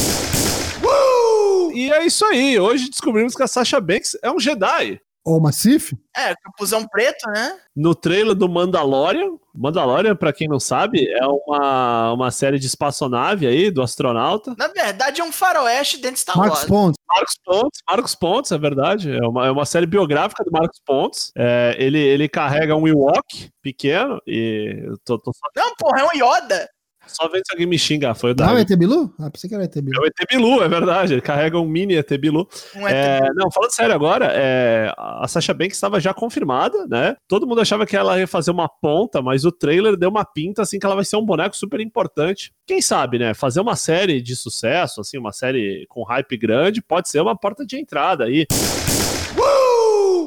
E 1.75 1.93
é 1.93 2.07
isso 2.07 2.25
aí. 2.25 2.59
Hoje 2.59 2.89
descobrimos 2.89 3.35
que 3.35 3.43
a 3.43 3.49
Sasha 3.49 3.81
Banks 3.81 4.17
é 4.23 4.31
um 4.31 4.39
Jedi. 4.39 5.01
Ou 5.25 5.41
Massif? 5.41 5.97
É, 6.15 6.35
capuzão 6.37 6.87
preto, 6.87 7.27
né? 7.31 7.59
No 7.75 7.95
trailer 7.95 8.35
do 8.35 8.47
Mandalorian. 8.47 9.39
Mandalorian, 9.55 10.15
pra 10.15 10.35
quem 10.35 10.47
não 10.47 10.61
sabe, 10.61 11.09
é 11.09 11.27
uma, 11.27 12.13
uma 12.13 12.31
série 12.31 12.59
de 12.59 12.67
espaçonave 12.67 13.47
aí, 13.47 13.71
do 13.71 13.81
astronauta. 13.81 14.55
Na 14.59 14.69
verdade, 14.69 15.23
é 15.23 15.25
um 15.25 15.33
faroeste 15.33 15.97
dentro 15.97 16.17
de 16.17 16.21
Star 16.21 16.37
Marcos 16.37 16.59
Wars. 16.59 16.69
Pontes. 16.69 17.05
Marcos 17.09 17.39
Pontes, 17.43 17.81
Marcos 17.89 18.15
Pontes, 18.15 18.53
é 18.53 18.59
verdade. 18.59 19.17
É 19.17 19.27
uma, 19.27 19.47
é 19.47 19.51
uma 19.51 19.65
série 19.65 19.87
biográfica 19.87 20.45
do 20.45 20.51
Marcos 20.51 20.81
Pontes. 20.85 21.33
É, 21.37 21.75
ele, 21.79 21.99
ele 21.99 22.29
carrega 22.29 22.77
um 22.77 22.87
Ewok 22.87 23.51
pequeno 23.63 24.21
e 24.27 24.83
eu 24.85 24.99
tô, 24.99 25.19
tô 25.19 25.33
só, 25.33 25.47
Não, 25.57 25.75
porra, 25.77 26.01
é 26.01 26.05
um 26.05 26.11
Yoda. 26.13 26.69
Só 27.07 27.29
vendo 27.29 27.43
se 27.47 27.53
alguém 27.53 27.67
me 27.67 27.79
xinga. 27.79 28.14
Foi 28.14 28.33
o 28.33 28.35
Não, 28.37 28.45
é 28.57 28.64
Davi. 28.64 28.73
ET 28.73 28.79
Bilu? 28.79 29.14
Ah, 29.19 29.31
pensei 29.31 29.49
que 29.49 29.55
era 29.55 29.64
ET 29.64 29.77
É 29.77 29.81
Bilu. 29.83 30.01
o 30.03 30.07
ET 30.07 30.14
Bilu, 30.31 30.62
é 30.62 30.69
verdade. 30.69 31.14
Ele 31.14 31.21
carrega 31.21 31.59
um 31.59 31.67
mini 31.67 31.95
ET 31.97 32.11
Bilu. 32.19 32.49
Um 32.77 32.87
É, 32.88 33.19
ET. 33.19 33.35
não, 33.35 33.51
falando 33.51 33.71
sério 33.73 33.95
agora, 33.95 34.31
é, 34.33 34.93
a 34.97 35.27
Sasha 35.29 35.53
Banks 35.55 35.77
estava 35.77 36.01
já 36.01 36.12
confirmada, 36.14 36.87
né? 36.87 37.17
Todo 37.29 37.47
mundo 37.47 37.61
achava 37.61 37.87
que 37.87 37.97
ela 37.97 38.19
ia 38.19 38.27
fazer 38.27 38.51
uma 38.51 38.69
ponta, 38.69 39.21
mas 39.23 39.45
o 39.45 39.53
trailer 39.53 39.97
deu 39.97 40.11
uma 40.11 40.25
pinta 40.25 40.62
assim 40.62 40.79
que 40.79 40.87
ela 40.87 40.95
vai 40.95 41.05
ser 41.05 41.17
um 41.17 41.25
boneco 41.25 41.57
super 41.57 41.81
importante. 41.81 42.53
Quem 42.67 42.81
sabe, 42.81 43.19
né? 43.19 43.35
Fazer 43.35 43.61
uma 43.61 43.77
série 43.77 44.21
de 44.23 44.35
sucesso, 44.37 45.01
assim, 45.01 45.19
uma 45.19 45.33
série 45.33 45.87
com 45.88 46.03
hype 46.05 46.37
grande, 46.37 46.83
pode 46.83 47.09
ser 47.09 47.21
uma 47.21 47.37
porta 47.37 47.64
de 47.67 47.77
entrada 47.79 48.25
aí. 48.25 48.47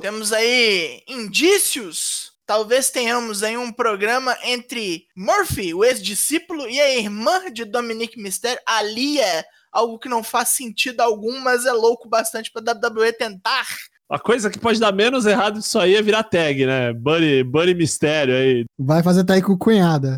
Temos 0.02 0.32
aí 0.32 1.02
indícios. 1.08 2.32
Talvez 2.48 2.90
tenhamos 2.90 3.44
aí 3.44 3.58
um 3.58 3.74
programa 3.74 4.34
entre 4.42 5.06
Murphy, 5.14 5.74
o 5.74 5.84
ex-discípulo, 5.84 6.70
e 6.70 6.80
a 6.80 6.98
irmã 6.98 7.52
de 7.52 7.66
Dominic 7.66 8.18
Mysterio, 8.18 8.62
a 8.66 8.82
Lia. 8.82 9.46
Algo 9.70 10.00
que 10.00 10.08
não 10.08 10.24
faz 10.24 10.48
sentido 10.48 11.02
algum, 11.02 11.42
mas 11.42 11.66
é 11.66 11.74
louco 11.74 12.08
bastante 12.08 12.50
pra 12.50 12.62
WWE 12.62 13.12
tentar. 13.12 13.68
A 14.10 14.18
coisa 14.18 14.50
que 14.50 14.58
pode 14.58 14.80
dar 14.80 14.94
menos 14.94 15.26
errado 15.26 15.60
disso 15.60 15.78
aí 15.78 15.96
é 15.96 16.02
virar 16.02 16.24
tag, 16.24 16.66
né? 16.66 16.94
Buddy, 16.94 17.44
Buddy 17.44 17.76
Mistério 17.76 18.34
aí. 18.34 18.64
Vai 18.80 19.04
fazer 19.04 19.26
aí 19.30 19.42
com 19.42 19.58
cunhada. 19.58 20.18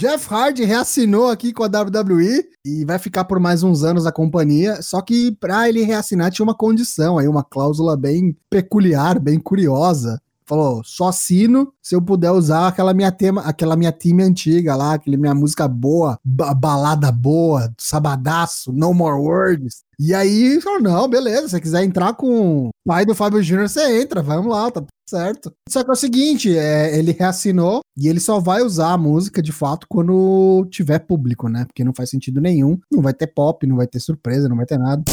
Jeff 0.00 0.32
Hardy 0.32 0.64
reassinou 0.64 1.28
aqui 1.28 1.52
com 1.52 1.62
a 1.62 1.66
WWE 1.66 2.48
e 2.64 2.86
vai 2.86 2.98
ficar 2.98 3.26
por 3.26 3.38
mais 3.38 3.62
uns 3.62 3.84
anos 3.84 4.04
na 4.04 4.10
companhia. 4.10 4.80
Só 4.80 5.02
que 5.02 5.30
pra 5.32 5.68
ele 5.68 5.82
reassinar 5.82 6.30
tinha 6.30 6.42
uma 6.42 6.54
condição 6.54 7.18
aí, 7.18 7.28
uma 7.28 7.44
cláusula 7.44 7.98
bem 7.98 8.34
peculiar, 8.48 9.18
bem 9.18 9.38
curiosa. 9.38 10.18
Falou, 10.50 10.82
só 10.84 11.10
assino 11.10 11.72
se 11.80 11.94
eu 11.94 12.02
puder 12.02 12.32
usar 12.32 12.66
aquela 12.66 12.92
minha 12.92 13.12
tema, 13.12 13.40
aquela 13.42 13.76
minha 13.76 13.92
time 13.92 14.24
antiga 14.24 14.74
lá, 14.74 14.94
aquela 14.94 15.16
minha 15.16 15.32
música 15.32 15.68
boa, 15.68 16.18
ba- 16.24 16.52
balada 16.52 17.12
boa, 17.12 17.72
sabadaço, 17.78 18.72
no 18.72 18.92
more 18.92 19.14
words. 19.20 19.82
E 19.96 20.12
aí, 20.12 20.60
falou, 20.60 20.80
não, 20.82 21.08
beleza, 21.08 21.42
se 21.42 21.50
você 21.50 21.60
quiser 21.60 21.84
entrar 21.84 22.14
com 22.14 22.66
o 22.66 22.70
pai 22.84 23.06
do 23.06 23.14
Fábio 23.14 23.40
Júnior, 23.40 23.68
você 23.68 24.02
entra, 24.02 24.24
vamos 24.24 24.52
lá, 24.52 24.68
tá 24.72 24.82
certo. 25.08 25.52
Só 25.68 25.84
que 25.84 25.90
é 25.90 25.92
o 25.92 25.96
seguinte, 25.96 26.58
é, 26.58 26.98
ele 26.98 27.12
reassinou 27.12 27.80
e 27.96 28.08
ele 28.08 28.18
só 28.18 28.40
vai 28.40 28.60
usar 28.60 28.94
a 28.94 28.98
música 28.98 29.40
de 29.40 29.52
fato 29.52 29.86
quando 29.88 30.66
tiver 30.68 30.98
público, 30.98 31.48
né? 31.48 31.64
Porque 31.64 31.84
não 31.84 31.94
faz 31.94 32.10
sentido 32.10 32.40
nenhum, 32.40 32.76
não 32.92 33.02
vai 33.02 33.14
ter 33.14 33.28
pop, 33.28 33.64
não 33.68 33.76
vai 33.76 33.86
ter 33.86 34.00
surpresa, 34.00 34.48
não 34.48 34.56
vai 34.56 34.66
ter 34.66 34.78
nada. 34.78 35.04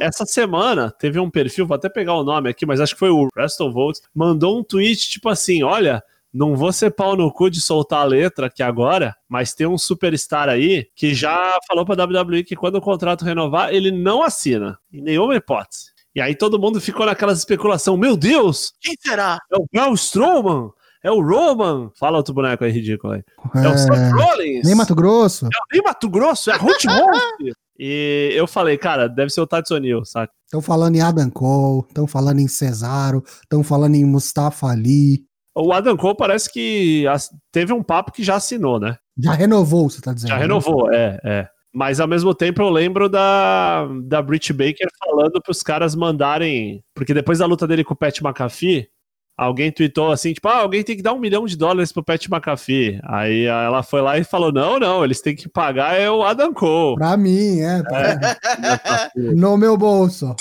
Essa 0.00 0.24
semana 0.26 0.90
teve 0.90 1.18
um 1.18 1.30
perfil, 1.30 1.66
vou 1.66 1.74
até 1.74 1.88
pegar 1.88 2.14
o 2.14 2.24
nome 2.24 2.48
aqui, 2.50 2.64
mas 2.66 2.80
acho 2.80 2.94
que 2.94 2.98
foi 2.98 3.10
o 3.10 3.28
Preston 3.32 3.72
Volts, 3.72 4.02
mandou 4.14 4.58
um 4.58 4.64
tweet 4.64 5.08
tipo 5.08 5.28
assim: 5.28 5.62
olha. 5.62 6.02
Não 6.30 6.54
vou 6.54 6.70
ser 6.74 6.90
pau 6.90 7.16
no 7.16 7.32
cu 7.32 7.48
de 7.48 7.58
soltar 7.58 8.00
a 8.02 8.04
letra 8.04 8.48
aqui 8.48 8.62
agora, 8.62 9.16
mas 9.26 9.54
tem 9.54 9.66
um 9.66 9.78
superstar 9.78 10.46
aí 10.46 10.86
que 10.94 11.14
já 11.14 11.58
falou 11.66 11.86
pra 11.86 12.04
WWE 12.04 12.44
que 12.44 12.54
quando 12.54 12.74
o 12.74 12.82
contrato 12.82 13.24
renovar, 13.24 13.72
ele 13.72 13.90
não 13.90 14.22
assina. 14.22 14.78
Em 14.92 15.00
nenhuma 15.00 15.34
hipótese. 15.36 15.86
E 16.14 16.20
aí 16.20 16.34
todo 16.34 16.58
mundo 16.58 16.82
ficou 16.82 17.06
naquelas 17.06 17.38
especulação: 17.38 17.96
meu 17.96 18.14
Deus, 18.14 18.74
Quem 18.78 18.94
será? 19.00 19.38
é 19.50 19.56
o 19.56 19.64
Braun 19.72 19.94
Strowman, 19.94 20.68
é 21.02 21.10
o 21.10 21.22
Roman. 21.22 21.90
Fala 21.98 22.18
outro 22.18 22.34
boneco 22.34 22.62
aí 22.62 22.70
ridículo 22.72 23.14
aí. 23.14 23.22
É, 23.56 23.66
o 23.68 23.78
Seth 23.78 23.94
É, 23.96 24.10
Rollins. 24.10 24.66
nem 24.66 24.74
Mato 24.74 24.94
Grosso. 24.94 25.46
É 25.46 25.48
o 25.48 25.72
nem 25.72 25.82
Mato 25.82 26.10
Grosso, 26.10 26.50
é 26.50 26.54
a 26.54 26.56
Ruth. 26.58 26.82
E 27.78 28.32
eu 28.34 28.46
falei, 28.46 28.76
cara, 28.76 29.08
deve 29.08 29.30
ser 29.30 29.40
o 29.40 29.46
Tatson 29.46 29.78
Neal, 29.78 30.04
saca? 30.04 30.32
Estão 30.44 30.60
falando 30.60 30.96
em 30.96 31.00
Adam 31.00 31.30
Cole, 31.30 31.84
estão 31.88 32.06
falando 32.06 32.40
em 32.40 32.48
Cesaro, 32.48 33.22
estão 33.42 33.62
falando 33.62 33.94
em 33.94 34.04
Mustafa 34.04 34.66
Ali. 34.66 35.24
O 35.54 35.72
Adam 35.72 35.96
Cole 35.96 36.16
parece 36.16 36.52
que 36.52 37.04
teve 37.52 37.72
um 37.72 37.82
papo 37.82 38.12
que 38.12 38.24
já 38.24 38.36
assinou, 38.36 38.80
né? 38.80 38.96
Já 39.16 39.32
renovou, 39.32 39.88
você 39.88 40.00
tá 40.00 40.12
dizendo? 40.12 40.30
Já 40.30 40.36
né? 40.36 40.42
renovou, 40.42 40.92
é, 40.92 41.20
é. 41.24 41.48
Mas 41.74 42.00
ao 42.00 42.08
mesmo 42.08 42.34
tempo 42.34 42.62
eu 42.62 42.70
lembro 42.70 43.08
da, 43.08 43.86
da 44.04 44.22
Britt 44.22 44.52
Baker 44.52 44.88
falando 44.98 45.40
pros 45.42 45.62
caras 45.62 45.94
mandarem. 45.94 46.82
Porque 46.94 47.12
depois 47.12 47.38
da 47.38 47.46
luta 47.46 47.66
dele 47.66 47.84
com 47.84 47.94
o 47.94 47.96
Pat 47.96 48.20
McAfee, 48.20 48.88
alguém 49.38 49.70
tweetou 49.70 50.10
assim: 50.10 50.32
tipo, 50.32 50.48
ah, 50.48 50.58
alguém 50.58 50.82
tem 50.82 50.96
que 50.96 51.02
dar 51.02 51.12
um 51.14 51.20
milhão 51.20 51.46
de 51.46 51.56
dólares 51.56 51.92
pro 51.92 52.02
Pat 52.02 52.26
McAfee. 52.26 53.00
Aí 53.04 53.44
ela 53.44 53.82
foi 53.84 54.02
lá 54.02 54.18
e 54.18 54.24
falou: 54.24 54.52
não, 54.52 54.78
não, 54.80 55.04
eles 55.04 55.20
têm 55.20 55.36
que 55.36 55.48
pagar 55.48 55.94
é 55.94 56.10
o 56.10 56.24
Adam 56.24 56.52
Cole. 56.52 56.96
Pra 56.96 57.16
mim, 57.16 57.60
é. 57.60 57.82
No 59.34 59.56
meu 59.56 59.76
bolso. 59.76 60.34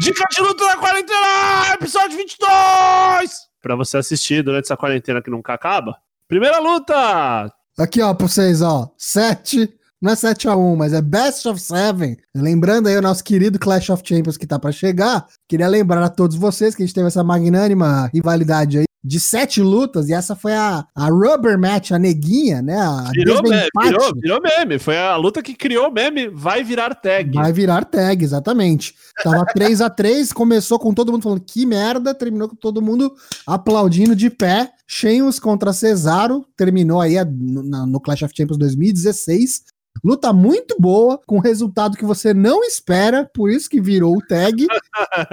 Dica 0.00 0.24
de 0.30 0.40
luta 0.40 0.66
da 0.66 0.76
quarentena, 0.76 1.74
episódio 1.74 2.16
22! 2.16 3.48
Pra 3.60 3.74
você 3.74 3.96
assistir 3.96 4.42
durante 4.42 4.66
essa 4.66 4.76
quarentena 4.76 5.20
que 5.20 5.30
nunca 5.30 5.54
acaba. 5.54 5.96
Primeira 6.28 6.58
luta! 6.60 7.52
Aqui, 7.76 8.00
ó, 8.00 8.14
pra 8.14 8.28
vocês, 8.28 8.62
ó. 8.62 8.92
7. 8.96 9.68
Não 10.00 10.12
é 10.12 10.14
7x1, 10.14 10.76
mas 10.76 10.92
é 10.92 11.02
Best 11.02 11.48
of 11.48 11.60
Seven. 11.60 12.16
Lembrando 12.32 12.86
aí 12.86 12.96
o 12.96 13.02
nosso 13.02 13.24
querido 13.24 13.58
Clash 13.58 13.90
of 13.90 14.02
Champions 14.06 14.36
que 14.36 14.46
tá 14.46 14.56
pra 14.56 14.70
chegar. 14.70 15.26
Queria 15.48 15.66
lembrar 15.68 16.02
a 16.04 16.08
todos 16.08 16.36
vocês 16.36 16.74
que 16.74 16.82
a 16.82 16.86
gente 16.86 16.94
teve 16.94 17.06
essa 17.06 17.24
magnânima 17.24 18.10
rivalidade 18.12 18.78
aí 18.78 18.84
de 19.02 19.18
sete 19.20 19.62
lutas. 19.62 20.08
E 20.08 20.12
essa 20.12 20.36
foi 20.36 20.52
a, 20.52 20.84
a 20.94 21.06
rubber 21.08 21.58
match, 21.58 21.92
a 21.92 21.98
neguinha, 21.98 22.60
né? 22.60 22.76
A 22.78 23.10
Virou 23.12 23.42
meme, 23.42 23.68
virou, 23.82 24.12
virou 24.20 24.40
meme. 24.42 24.78
Foi 24.78 24.98
a 24.98 25.16
luta 25.16 25.42
que 25.42 25.54
criou 25.54 25.88
o 25.88 25.92
meme, 25.92 26.28
vai 26.28 26.62
virar 26.62 26.94
tag. 26.94 27.32
Vai 27.34 27.52
virar 27.52 27.84
tag, 27.84 28.22
exatamente. 28.22 28.94
Tava 29.22 29.46
3 29.54 29.80
a 29.80 29.88
3 29.88 30.32
começou 30.32 30.78
com 30.78 30.92
todo 30.92 31.12
mundo 31.12 31.22
falando 31.22 31.40
que 31.40 31.64
merda, 31.64 32.12
terminou 32.14 32.48
com 32.48 32.56
todo 32.56 32.82
mundo 32.82 33.14
aplaudindo 33.46 34.14
de 34.14 34.28
pé. 34.28 34.70
Sheamus 34.86 35.38
contra 35.38 35.72
Cesaro, 35.72 36.44
terminou 36.56 37.00
aí 37.00 37.16
a- 37.16 37.24
no, 37.24 37.86
no 37.86 38.00
Clash 38.00 38.22
of 38.22 38.34
Champions 38.36 38.58
2016. 38.58 39.62
Luta 40.04 40.32
muito 40.32 40.76
boa, 40.78 41.20
com 41.26 41.40
resultado 41.40 41.96
que 41.96 42.04
você 42.04 42.32
não 42.32 42.62
espera, 42.62 43.28
por 43.34 43.50
isso 43.50 43.68
que 43.68 43.80
virou 43.80 44.16
o 44.16 44.24
tag. 44.24 44.64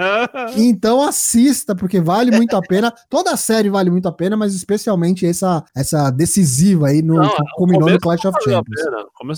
Então 0.56 1.02
assista, 1.02 1.74
porque 1.74 2.00
vale 2.00 2.30
muito 2.30 2.56
a 2.56 2.62
pena. 2.62 2.92
Toda 3.08 3.32
a 3.32 3.36
série 3.36 3.68
vale 3.68 3.90
muito 3.90 4.08
a 4.08 4.12
pena, 4.12 4.36
mas 4.36 4.54
especialmente 4.54 5.26
essa, 5.26 5.64
essa 5.74 6.10
decisiva 6.10 6.88
aí 6.88 7.02
no, 7.02 7.14
Não, 7.14 7.28
que 7.28 7.78
no 7.78 8.00
Clash 8.00 8.24
não 8.24 8.30
of 8.30 8.44
Champions. 8.44 8.80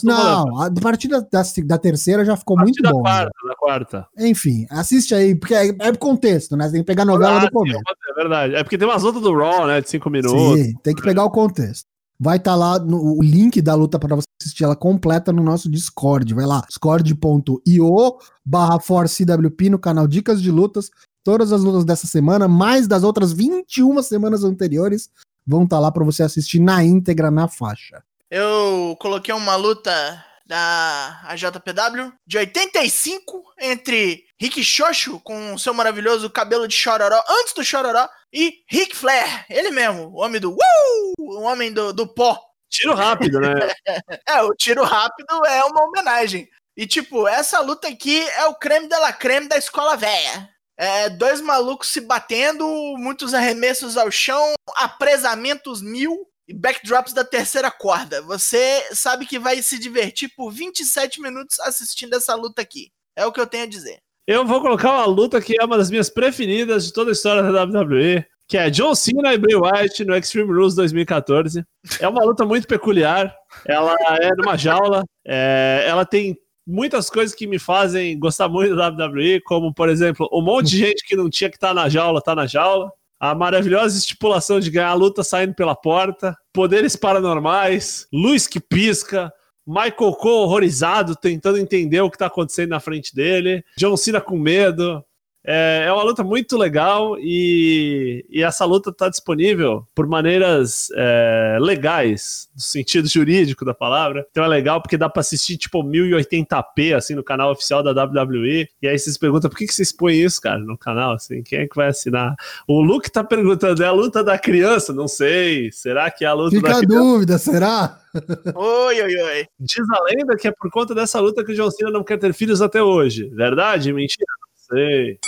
não. 0.02 0.44
Não, 0.46 0.62
a 0.62 0.70
partir 0.81 1.09
da, 1.09 1.20
da, 1.20 1.42
da 1.64 1.78
terceira 1.78 2.24
já 2.24 2.37
ficou 2.37 2.57
muito 2.57 2.83
partir 2.83 2.94
bom. 2.94 3.02
da 3.02 3.11
né? 3.11 3.16
quarta, 3.18 3.48
da 3.48 3.54
quarta. 3.57 4.07
Enfim, 4.18 4.66
assiste 4.70 5.14
aí, 5.14 5.35
porque 5.35 5.54
é, 5.54 5.68
é 5.68 5.92
contexto, 5.96 6.57
né? 6.57 6.66
Você 6.66 6.72
tem 6.72 6.83
que 6.83 6.87
pegar 6.87 7.02
a 7.02 7.07
novela 7.07 7.38
Ah, 7.40 7.44
do 7.44 7.50
começo. 7.50 7.81
É 8.11 8.14
verdade. 8.14 8.54
É 8.54 8.62
porque 8.62 8.78
tem 8.78 8.87
umas 8.87 9.02
lutas 9.02 9.22
do 9.22 9.37
Raw, 9.37 9.66
né? 9.66 9.81
De 9.81 9.88
cinco 9.88 10.11
minutos. 10.11 10.59
Sim, 10.61 10.74
tem 10.83 10.94
que 10.94 11.02
pegar 11.02 11.24
o 11.24 11.31
contexto. 11.31 11.88
Vai 12.20 12.37
estar 12.37 12.57
lá 12.57 12.78
no, 12.78 13.18
o 13.18 13.22
link 13.22 13.62
da 13.62 13.74
luta 13.74 13.98
para 13.98 14.16
você 14.16 14.26
assistir 14.42 14.64
ela 14.64 14.74
completa 14.74 15.33
no 15.33 15.42
nosso 15.42 15.70
Discord. 15.70 16.35
Vai 16.35 16.46
lá, 16.46 16.64
discord.io 16.68 18.18
barra 18.44 18.81
ForceWP 18.81 19.70
no 19.70 19.78
canal 19.78 20.07
Dicas 20.09 20.42
de 20.42 20.50
Lutas. 20.50 20.90
Todas 21.22 21.52
as 21.52 21.62
lutas 21.62 21.85
dessa 21.85 22.07
semana, 22.07 22.48
mais 22.48 22.88
das 22.88 23.02
outras 23.02 23.33
21 23.33 24.02
semanas 24.02 24.42
anteriores, 24.42 25.11
vão 25.46 25.64
estar 25.64 25.78
lá 25.78 25.92
para 25.92 26.04
você 26.04 26.22
assistir 26.22 26.59
na 26.59 26.83
íntegra 26.83 27.31
na 27.31 27.46
faixa. 27.46 28.02
Eu 28.31 28.96
coloquei 29.00 29.35
uma 29.35 29.57
luta 29.57 30.24
da 30.46 31.20
AJPW 31.24 32.12
de 32.26 32.38
85 32.38 33.42
entre 33.61 34.24
Rick 34.40 34.62
Xoxo 34.62 35.20
com 35.20 35.59
seu 35.59 35.74
maravilhoso 35.74 36.31
cabelo 36.31 36.68
de 36.68 36.74
chororó 36.74 37.20
antes 37.29 37.53
do 37.53 37.64
chororó 37.64 38.09
e 38.33 38.62
Rick 38.68 38.96
Flair, 38.96 39.44
ele 39.51 39.70
mesmo, 39.70 40.09
o 40.09 40.20
homem 40.20 40.40
do 40.40 40.53
uh, 40.53 41.12
o 41.18 41.42
homem 41.42 41.72
do, 41.72 41.92
do 41.92 42.07
pó. 42.07 42.40
Tiro 42.70 42.94
rápido, 42.94 43.40
né? 43.40 43.55
É, 44.29 44.42
o 44.42 44.55
tiro 44.55 44.85
rápido 44.85 45.44
é 45.46 45.64
uma 45.64 45.85
homenagem. 45.85 46.48
E 46.77 46.87
tipo, 46.87 47.27
essa 47.27 47.61
luta 47.61 47.88
aqui 47.88 48.20
é 48.20 48.44
o 48.46 48.55
creme 48.55 48.87
de 48.87 48.96
la 48.96 49.12
creme 49.12 49.48
da 49.48 49.57
escola 49.57 49.96
velha. 49.96 50.48
É, 50.77 51.09
dois 51.09 51.40
malucos 51.40 51.88
se 51.88 52.01
batendo, 52.01 52.64
muitos 52.98 53.35
arremessos 53.35 53.96
ao 53.96 54.12
chão, 54.12 54.55
apresamentos 54.77 55.83
mil 55.83 56.29
e 56.46 56.55
backdrops 56.55 57.12
da 57.12 57.24
terceira 57.24 57.70
corda. 57.70 58.22
Você 58.22 58.87
sabe 58.94 59.27
que 59.27 59.40
vai 59.40 59.61
se 59.61 59.77
divertir 59.79 60.29
por 60.37 60.53
27 60.53 61.20
minutos 61.20 61.59
assistindo 61.61 62.14
essa 62.14 62.35
luta 62.37 62.62
aqui. 62.62 62.92
É 63.16 63.27
o 63.27 63.33
que 63.33 63.40
eu 63.40 63.46
tenho 63.46 63.64
a 63.64 63.68
dizer. 63.68 63.98
Eu 64.29 64.45
vou 64.45 64.61
colocar 64.61 64.93
uma 64.93 65.07
luta 65.07 65.41
que 65.41 65.57
é 65.59 65.64
uma 65.64 65.79
das 65.79 65.88
minhas 65.88 66.11
preferidas 66.11 66.85
de 66.85 66.93
toda 66.93 67.11
a 67.11 67.12
história 67.12 67.43
da 67.43 67.64
WWE, 67.64 68.23
que 68.47 68.59
é 68.59 68.69
John 68.69 68.95
Cena 68.95 69.33
e 69.33 69.38
Bray 69.38 69.57
Wyatt 69.57 70.05
no 70.05 70.14
Extreme 70.14 70.53
Rules 70.53 70.75
2014. 70.75 71.64
É 71.99 72.07
uma 72.07 72.23
luta 72.23 72.45
muito 72.45 72.69
peculiar. 72.69 73.35
Ela 73.64 73.97
é 74.21 74.29
numa 74.37 74.55
jaula. 74.55 75.03
é, 75.27 75.83
ela 75.88 76.05
tem 76.05 76.37
muitas 76.67 77.09
coisas 77.09 77.35
que 77.35 77.47
me 77.47 77.59
fazem 77.59 78.19
gostar 78.19 78.51
muito 78.51 78.77
da 78.77 78.91
WWE, 78.91 79.41
como, 79.47 79.73
por 79.73 79.88
exemplo, 79.88 80.29
um 80.31 80.43
monte 80.43 80.73
de 80.73 80.77
gente 80.77 81.07
que 81.07 81.17
não 81.17 81.31
tinha 81.31 81.49
que 81.49 81.57
estar 81.57 81.69
tá 81.69 81.75
na 81.75 81.88
jaula, 81.88 82.21
tá 82.21 82.35
na 82.35 82.47
jaula. 82.47 82.93
A 83.19 83.35
maravilhosa 83.35 83.97
estipulação 83.97 84.61
de 84.61 84.71
ganhar 84.71 84.91
a 84.91 84.95
luta 84.95 85.25
saindo 85.25 85.55
pela 85.55 85.75
porta, 85.75 86.37
poderes 86.53 86.97
paranormais, 86.97 88.07
luz 88.12 88.47
que 88.47 88.61
pisca, 88.61 89.33
Michael 89.68 90.14
Cole 90.14 90.44
horrorizado, 90.44 91.14
tentando 91.14 91.59
entender 91.59 92.00
o 92.00 92.11
que 92.11 92.16
tá 92.16 92.24
acontecendo 92.24 92.70
na 92.70 92.81
frente 92.81 93.14
dele, 93.14 93.62
John 93.76 93.98
Cena 93.98 94.18
com 94.18 94.38
medo, 94.38 95.04
é, 95.51 95.85
é 95.87 95.93
uma 95.93 96.03
luta 96.03 96.23
muito 96.23 96.59
legal 96.59 97.17
e, 97.19 98.23
e 98.29 98.43
essa 98.43 98.67
luta 98.67 98.91
está 98.91 99.09
disponível 99.09 99.89
por 99.95 100.07
maneiras 100.07 100.89
é, 100.95 101.57
legais, 101.59 102.51
no 102.55 102.61
sentido 102.61 103.09
jurídico 103.09 103.65
da 103.65 103.73
palavra. 103.73 104.27
Então 104.31 104.45
é 104.45 104.47
legal 104.47 104.83
porque 104.83 104.99
dá 104.99 105.09
para 105.09 105.21
assistir 105.21 105.57
tipo 105.57 105.83
1080p 105.83 106.95
assim 106.95 107.15
no 107.15 107.25
canal 107.25 107.51
oficial 107.51 107.83
da 107.83 108.05
WWE. 108.05 108.69
E 108.83 108.87
aí 108.87 108.99
vocês 108.99 109.17
perguntam 109.17 109.49
por 109.49 109.57
que, 109.57 109.67
que 109.67 109.73
vocês 109.73 109.91
põem 109.91 110.21
isso, 110.21 110.39
cara, 110.39 110.59
no 110.59 110.77
canal? 110.77 111.15
Assim, 111.15 111.43
quem 111.43 111.61
é 111.61 111.67
que 111.67 111.75
vai 111.75 111.89
assinar? 111.89 112.35
O 112.69 112.83
Luke 112.83 113.11
tá 113.11 113.25
perguntando: 113.25 113.83
é 113.83 113.87
a 113.87 113.93
luta 113.93 114.23
da 114.23 114.39
criança? 114.39 114.93
Não 114.93 115.09
sei. 115.09 115.73
Será 115.73 116.11
que 116.11 116.27
é 116.27 116.29
a 116.29 116.35
luta 116.35 116.57
Fica 116.57 116.69
da 116.69 116.75
criança? 116.75 116.87
Fica 116.87 117.01
a 117.01 117.03
dúvida, 117.03 117.39
será? 117.39 118.01
Oi, 118.55 119.03
oi, 119.03 119.15
oi. 119.15 119.47
Diz 119.61 119.87
a 119.91 120.03
lenda 120.05 120.37
que 120.37 120.49
é 120.49 120.51
por 120.51 120.71
conta 120.71 120.95
dessa 120.95 121.21
luta 121.21 121.45
que 121.45 121.53
o 121.53 121.55
John 121.55 121.71
Cena 121.71 121.91
não 121.91 122.03
quer 122.03 122.19
ter 122.19 122.35
filhos 122.35 122.61
até 122.61 122.83
hoje. 122.83 123.29
Verdade? 123.29 123.93
Mentira? 123.93 124.27
Não 124.41 124.77
sei. 124.77 125.19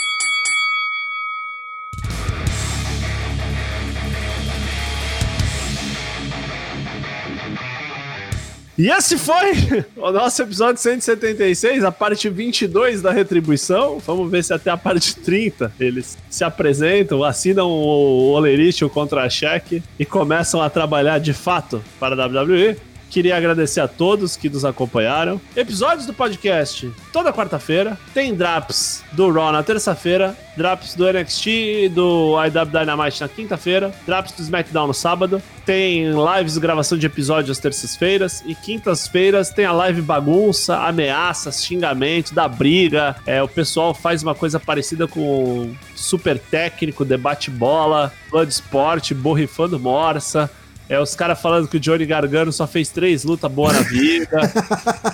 E 8.81 8.89
esse 8.89 9.19
foi 9.19 9.85
o 9.95 10.11
nosso 10.11 10.41
episódio 10.41 10.81
176, 10.81 11.85
a 11.85 11.93
parte 11.93 12.31
22 12.31 13.03
da 13.03 13.11
retribuição. 13.11 13.99
Vamos 13.99 14.31
ver 14.31 14.43
se 14.43 14.55
até 14.55 14.71
a 14.71 14.77
parte 14.79 15.17
30 15.17 15.71
eles 15.79 16.17
se 16.31 16.43
apresentam, 16.45 17.23
assinam 17.23 17.69
o 17.69 18.33
Olerite, 18.33 18.83
o 18.83 18.89
contra-cheque 18.89 19.83
e 19.99 20.07
começam 20.07 20.63
a 20.63 20.71
trabalhar 20.71 21.19
de 21.19 21.35
fato 21.35 21.85
para 21.99 22.15
a 22.15 22.27
WWE. 22.27 22.75
Queria 23.11 23.37
agradecer 23.37 23.81
a 23.81 23.89
todos 23.89 24.37
que 24.37 24.49
nos 24.49 24.65
acompanharam. 24.65 25.41
Episódios 25.57 26.07
do 26.07 26.15
podcast 26.15 26.89
toda 27.13 27.33
quarta-feira. 27.33 27.99
Tem 28.15 28.35
drops 28.35 29.03
do 29.13 29.31
Raw 29.33 29.51
na 29.51 29.65
terça-feira, 29.65 30.37
drops 30.57 30.95
do 30.95 31.05
NXT 31.13 31.91
do 31.93 32.37
IW 32.45 32.67
Dynamite 32.67 33.21
na 33.21 33.29
quinta-feira, 33.29 33.93
drops 34.07 34.33
do 34.33 34.43
SmackDown 34.43 34.87
no 34.87 34.95
sábado. 34.95 35.43
Tem 35.67 36.07
lives 36.11 36.57
e 36.57 36.61
gravação 36.61 36.97
de 36.97 37.07
episódios 37.07 37.51
às 37.51 37.59
terças-feiras 37.59 38.43
e 38.47 38.55
quintas-feiras 38.55 39.51
tem 39.51 39.65
a 39.65 39.73
live 39.73 40.03
bagunça, 40.03 40.77
ameaças, 40.79 41.65
xingamento, 41.65 42.33
da 42.33 42.47
briga. 42.47 43.17
É, 43.27 43.43
o 43.43 43.49
pessoal 43.49 43.93
faz 43.93 44.23
uma 44.23 44.35
coisa 44.35 44.61
parecida 44.61 45.09
com 45.09 45.75
super 45.97 46.39
técnico, 46.39 47.05
debate 47.05 47.51
bola, 47.51 48.13
Bloodsport, 48.31 49.13
borrifando 49.15 49.79
morsa. 49.79 50.51
É 50.91 50.99
os 50.99 51.15
caras 51.15 51.41
falando 51.41 51.69
que 51.69 51.77
o 51.77 51.81
Johnny 51.81 52.05
Gargano 52.05 52.53
só 52.53 52.67
fez 52.67 52.89
três 52.89 53.23
lutas 53.23 53.51
boas 53.51 53.75
na 53.75 53.83
vida. 53.83 54.41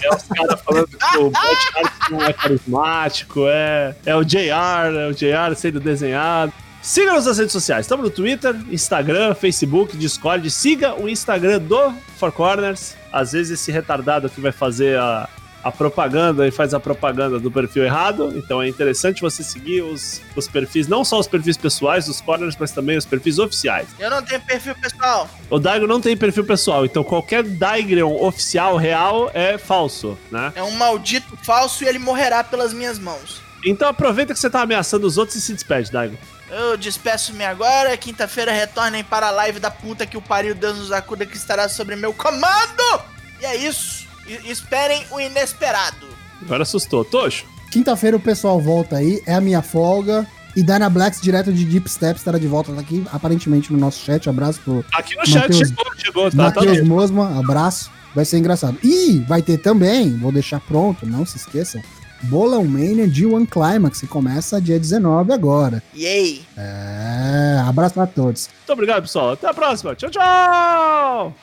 é 0.03 0.15
os 0.15 0.23
caras 0.23 0.61
falando 0.63 0.89
que 0.89 1.19
o 1.19 1.29
Bret 1.31 1.69
Hart 1.75 2.11
não 2.11 2.23
é 2.23 2.33
carismático. 2.33 3.47
É, 3.47 3.95
é 4.07 4.17
o 4.17 4.25
JR, 4.25 4.97
é 4.99 5.07
o 5.07 5.13
JR 5.13 5.55
sendo 5.55 5.79
desenhado. 5.79 6.51
Siga-nos 6.81 7.27
nas 7.27 7.37
redes 7.37 7.53
sociais. 7.53 7.85
Estamos 7.85 8.07
no 8.07 8.11
Twitter, 8.11 8.57
Instagram, 8.71 9.35
Facebook, 9.35 9.95
Discord. 9.99 10.51
Siga 10.51 10.95
o 10.95 11.11
Instagram 11.11 11.59
do 11.59 11.93
Four 12.17 12.33
Corners. 12.33 12.97
Às 13.13 13.33
vezes 13.33 13.61
esse 13.61 13.71
retardado 13.71 14.29
aqui 14.29 14.41
vai 14.41 14.53
fazer 14.53 14.99
a, 14.99 15.29
a 15.67 15.73
propaganda 15.73 16.47
e 16.47 16.51
faz 16.53 16.73
a 16.73 16.79
propaganda 16.79 17.41
do 17.41 17.51
perfil 17.51 17.85
errado. 17.85 18.33
Então 18.37 18.63
é 18.63 18.69
interessante 18.69 19.21
você 19.21 19.43
seguir 19.43 19.83
os, 19.83 20.23
os 20.37 20.47
perfis, 20.47 20.87
não 20.87 21.05
só 21.05 21.19
os 21.19 21.27
perfis 21.27 21.57
pessoais 21.57 22.07
dos 22.07 22.21
corners, 22.21 22.57
mas 22.59 22.71
também 22.71 22.97
os 22.97 23.05
perfis 23.05 23.41
oficiais. 23.41 23.89
Eu 23.99 24.09
não 24.09 24.23
tenho 24.23 24.41
perfil 24.43 24.77
pessoal. 24.77 25.29
O 25.51 25.59
Daigo 25.59 25.87
não 25.87 26.01
tem 26.01 26.17
perfil 26.17 26.45
pessoal, 26.45 26.85
então 26.85 27.03
qualquer 27.03 27.43
Daigreon 27.43 28.15
oficial 28.23 28.77
real 28.77 29.29
é 29.35 29.59
falso, 29.59 30.17
né? 30.31 30.53
É 30.55 30.63
um 30.63 30.71
maldito 30.71 31.37
falso 31.43 31.83
e 31.83 31.89
ele 31.89 31.99
morrerá 31.99 32.45
pelas 32.45 32.73
minhas 32.73 32.99
mãos. 32.99 33.43
Então 33.65 33.89
aproveita 33.89 34.33
que 34.33 34.39
você 34.39 34.49
tá 34.49 34.61
ameaçando 34.61 35.05
os 35.05 35.19
outros 35.19 35.37
e 35.37 35.41
se 35.41 35.53
despede, 35.53 35.91
Daigo. 35.91 36.17
Eu 36.49 36.77
despeço-me 36.77 37.45
agora. 37.45 37.97
Quinta-feira 37.97 38.53
retornem 38.53 39.03
para 39.03 39.27
a 39.27 39.31
live 39.33 39.59
da 39.59 39.71
puta 39.71 40.07
que 40.07 40.17
o 40.17 40.23
pariu 40.23 40.55
Deus 40.55 40.79
nos 40.79 40.93
acuda 40.93 41.27
que 41.27 41.37
estará 41.37 41.69
sobre 41.69 41.97
meu 41.97 42.15
comando. 42.15 43.03
E 43.41 43.45
é 43.45 43.57
isso 43.57 43.96
esperem 44.45 45.05
o 45.11 45.21
inesperado. 45.21 46.07
Agora 46.43 46.63
assustou. 46.63 47.05
Tocho. 47.05 47.45
Quinta-feira 47.71 48.17
o 48.17 48.21
pessoal 48.21 48.61
volta 48.61 48.97
aí, 48.97 49.23
é 49.27 49.35
a 49.35 49.41
minha 49.41 49.63
folga. 49.63 50.27
E 50.55 50.63
Dana 50.63 50.89
Blacks, 50.89 51.21
direto 51.21 51.53
de 51.53 51.65
Deep 51.67 51.87
Steps, 51.91 52.23
estará 52.23 52.39
de 52.39 52.47
volta 52.47 52.73
aqui, 52.81 53.05
aparentemente 53.13 53.71
no 53.71 53.79
nosso 53.79 54.03
chat. 54.03 54.27
Abraço 54.29 54.61
pro. 54.63 54.83
Aqui 54.95 55.15
no 55.15 55.21
Mateus, 55.21 55.31
chat 55.31 55.55
chegou, 55.55 55.85
chegou, 55.99 56.31
tá? 56.31 56.37
Matheus 56.37 56.79
tá 56.79 56.85
Mosma, 56.85 57.39
abraço. 57.39 57.91
Vai 58.15 58.25
ser 58.25 58.39
engraçado. 58.39 58.79
E 58.83 59.19
vai 59.29 59.43
ter 59.43 59.59
também, 59.59 60.17
vou 60.17 60.33
deixar 60.33 60.59
pronto, 60.61 61.05
não 61.05 61.27
se 61.27 61.37
esqueçam. 61.37 61.83
Bolão 62.23 62.65
Mania 62.65 63.07
de 63.07 63.27
One 63.27 63.47
Climax, 63.47 64.01
que 64.01 64.07
começa 64.07 64.59
dia 64.59 64.79
19 64.79 65.35
agora. 65.35 65.83
Yay! 65.95 66.43
É, 66.57 67.63
abraço 67.67 68.01
a 68.01 68.07
todos. 68.07 68.49
Muito 68.49 68.73
obrigado, 68.73 69.03
pessoal. 69.03 69.33
Até 69.33 69.49
a 69.49 69.55
próxima. 69.55 69.95
Tchau, 69.95 70.09
tchau! 70.11 71.35